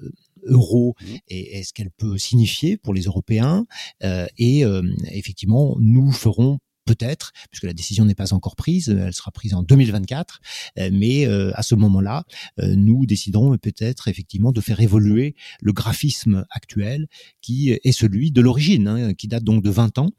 euro 0.44 0.94
mmh. 1.00 1.04
et, 1.28 1.58
et, 1.58 1.64
ce 1.64 1.72
qu'elle 1.72 1.90
peut 1.90 2.18
signifier 2.18 2.76
pour 2.76 2.92
les 2.92 3.02
Européens. 3.02 3.66
et 4.38 4.64
effectivement, 5.10 5.76
nous 5.80 6.12
ferons 6.12 6.60
peut-être, 6.84 7.32
puisque 7.50 7.64
la 7.64 7.72
décision 7.72 8.04
n'est 8.04 8.14
pas 8.14 8.32
encore 8.32 8.56
prise, 8.56 8.88
elle 8.88 9.14
sera 9.14 9.30
prise 9.30 9.54
en 9.54 9.62
2024, 9.62 10.40
euh, 10.78 10.90
mais 10.92 11.26
euh, 11.26 11.50
à 11.54 11.62
ce 11.62 11.74
moment-là, 11.74 12.24
euh, 12.60 12.74
nous 12.76 13.06
déciderons 13.06 13.56
peut-être 13.58 14.08
effectivement 14.08 14.52
de 14.52 14.60
faire 14.60 14.80
évoluer 14.80 15.34
le 15.60 15.72
graphisme 15.72 16.44
actuel 16.50 17.06
qui 17.40 17.70
est 17.70 17.92
celui 17.92 18.30
de 18.30 18.40
l'origine, 18.40 18.88
hein, 18.88 19.14
qui 19.14 19.28
date 19.28 19.44
donc 19.44 19.62
de 19.62 19.70
20 19.70 19.98
ans. 19.98 20.10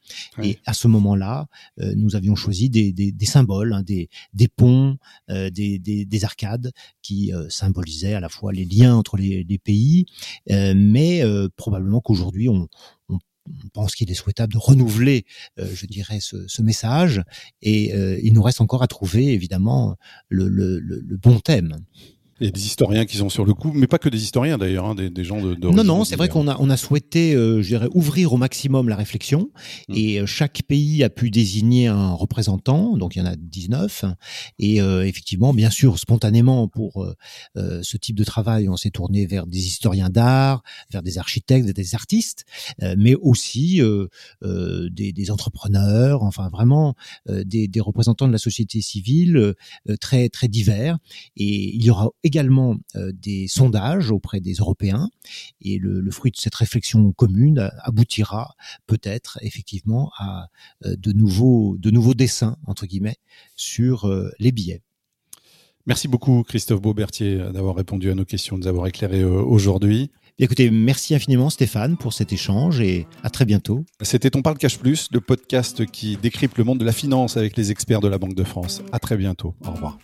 Et 0.42 0.60
à 0.66 0.74
ce 0.74 0.88
moment-là, 0.88 1.48
nous 1.78 2.16
avions 2.16 2.36
choisi 2.36 2.70
des, 2.70 2.94
des, 2.94 3.12
des 3.12 3.26
symboles, 3.26 3.74
hein, 3.74 3.84
des, 3.84 4.10
des 4.34 4.48
ponts, 4.48 4.98
des, 5.30 5.80
des, 5.80 6.26
arcades 6.26 6.72
qui 7.02 7.32
symbolisaient 7.50 8.14
à 8.14 8.20
la 8.20 8.30
fois 8.30 8.52
les 8.52 8.66
liens 8.66 8.96
entre 8.96 9.18
les, 9.18 9.44
les 9.44 9.58
pays, 9.58 10.06
mais 10.50 11.24
probablement 11.56 12.02
qu'aujourd'hui 12.02 12.50
on, 12.50 12.68
on 13.10 13.20
pense 13.74 13.96
qu'il 13.96 14.10
est 14.12 14.16
souhaitable 14.16 14.54
de 14.54 14.58
renouveler, 14.58 15.26
euh, 15.60 15.68
je 15.74 15.86
dirais, 15.86 16.20
ce, 16.20 16.62
message. 16.62 17.22
Et 17.62 17.94
euh, 17.94 18.20
il 18.24 18.34
nous 18.34 18.42
reste 18.42 18.62
encore 18.62 18.84
à 18.84 18.88
trouver, 18.88 19.34
évidemment, 19.34 19.96
le 20.30 21.18
bon 21.18 21.40
thème. 21.40 21.78
Il 22.42 22.46
y 22.48 22.50
a 22.50 22.52
des 22.52 22.66
historiens 22.66 23.06
qui 23.06 23.16
sont 23.16 23.30
sur 23.30 23.46
le 23.46 23.54
coup, 23.54 23.72
mais 23.74 23.88
pas 23.88 23.98
que 23.98 24.10
des 24.10 24.22
historiens 24.22 24.58
d'ailleurs, 24.58 24.84
hein, 24.84 24.94
des, 24.94 25.10
des, 25.10 25.24
gens 25.24 25.42
de. 25.42 25.56
de 25.56 25.70
non, 25.70 25.86
non, 25.86 26.04
c'est 26.04 26.18
vrai 26.18 26.28
qu'on 26.28 26.50
a 26.50 26.58
on 26.60 26.70
a 26.70 26.76
souhaité, 26.76 27.34
euh, 27.34 27.62
je 27.62 27.68
dirais, 27.70 27.88
ouvrir 27.94 28.34
au 28.34 28.38
maximum 28.38 28.90
la 28.90 28.98
réflexion, 28.98 29.52
mmh. 29.88 29.94
et 29.96 30.20
euh, 30.20 30.26
chaque 30.26 30.64
pays 30.64 31.02
a 31.06 31.10
pu 31.10 31.32
désigner 31.32 31.88
un 31.88 32.12
représentant, 32.12 32.98
donc 32.98 33.16
il 33.16 33.20
y 33.20 33.22
en 33.22 33.26
a 33.26 33.38
19, 33.38 34.04
et 34.60 34.82
euh, 34.82 35.08
effectivement, 35.08 35.54
bien 35.54 35.70
sûr, 35.70 35.98
spontanément 35.98 36.68
pour 36.68 37.06
euh, 37.56 37.82
ce 37.82 37.96
type 37.96 38.18
de 38.18 38.26
travail, 38.26 38.68
on 38.68 38.76
s'est 38.76 38.92
tourné 38.92 39.26
vers 39.28 39.48
des 39.48 39.66
historiens 39.68 40.10
d'art, 40.10 40.62
vers 40.92 41.04
des 41.04 41.18
architectes, 41.18 41.70
des 41.70 41.96
artistes, 41.96 42.44
mais 42.98 43.16
aussi 43.16 43.82
des, 44.42 45.14
des, 45.14 45.32
entrepreneurs, 45.32 46.24
enfin 46.24 46.50
vraiment 46.50 46.96
des, 47.28 47.70
des, 47.70 47.80
représentants 47.80 48.28
de 48.28 48.34
la 48.34 48.38
société 48.38 48.82
civile 48.82 49.54
très 50.02 50.28
très 50.28 50.50
divers, 50.50 50.98
et 51.38 51.76
il 51.76 51.84
y 51.84 51.90
aura 51.90 52.10
également 52.26 52.76
euh, 52.96 53.12
des 53.14 53.48
sondages 53.48 54.12
auprès 54.12 54.42
des 54.42 54.56
Européens 54.56 55.10
et 55.62 55.78
le, 55.78 56.02
le, 56.02 56.12
fruit 56.12 56.32
de 56.32 56.38
cette 56.38 56.56
réflexion 56.56 57.12
commune 57.14 57.70
aboutira 57.84 58.56
peut-être 58.88 59.38
effectivement 59.42 60.12
à 60.18 60.48
euh, 60.86 60.96
de 60.98 61.12
nouveaux 61.12 61.78
de 61.78 61.92
nouveaux 61.92 62.16
dessins 62.16 62.58
entre 62.66 62.88
guillemets 62.88 63.18
sur 63.56 64.08
euh, 64.08 64.32
les 64.40 64.52
billets. 64.52 64.82
Merci 65.86 66.08
beaucoup 66.08 66.42
Christophe 66.42 66.82
Beaubertier 66.82 67.38
d'avoir 67.54 67.76
répondu 67.76 68.10
à 68.10 68.16
nos 68.16 68.26
questions, 68.26 68.58
de 68.58 68.64
nous 68.64 68.68
avoir 68.68 68.88
éclairé 68.88 69.24
aujourd'hui. 69.24 70.10
Écoutez, 70.40 70.72
merci 70.72 71.14
infiniment 71.14 71.52
Stéphane 71.52 71.96
pour 71.96 72.12
cet 72.12 72.34
échange 72.34 72.82
et 72.82 73.06
à 73.22 73.30
très 73.30 73.46
bientôt. 73.46 73.86
C'était 74.02 74.36
On 74.36 74.42
parle 74.42 74.58
cash 74.58 74.80
plus, 74.80 75.10
le 75.12 75.22
podcast 75.22 75.86
qui 75.86 76.18
décrypte 76.18 76.58
le 76.58 76.64
monde 76.64 76.80
de 76.80 76.86
la 76.86 76.92
finance 76.92 77.38
avec 77.38 77.56
les 77.56 77.70
experts 77.70 78.02
de 78.02 78.08
la 78.08 78.18
Banque 78.18 78.34
de 78.34 78.44
France. 78.44 78.82
À 78.92 78.98
très 78.98 79.16
bientôt. 79.16 79.54
Au 79.64 79.72
revoir. 79.72 80.00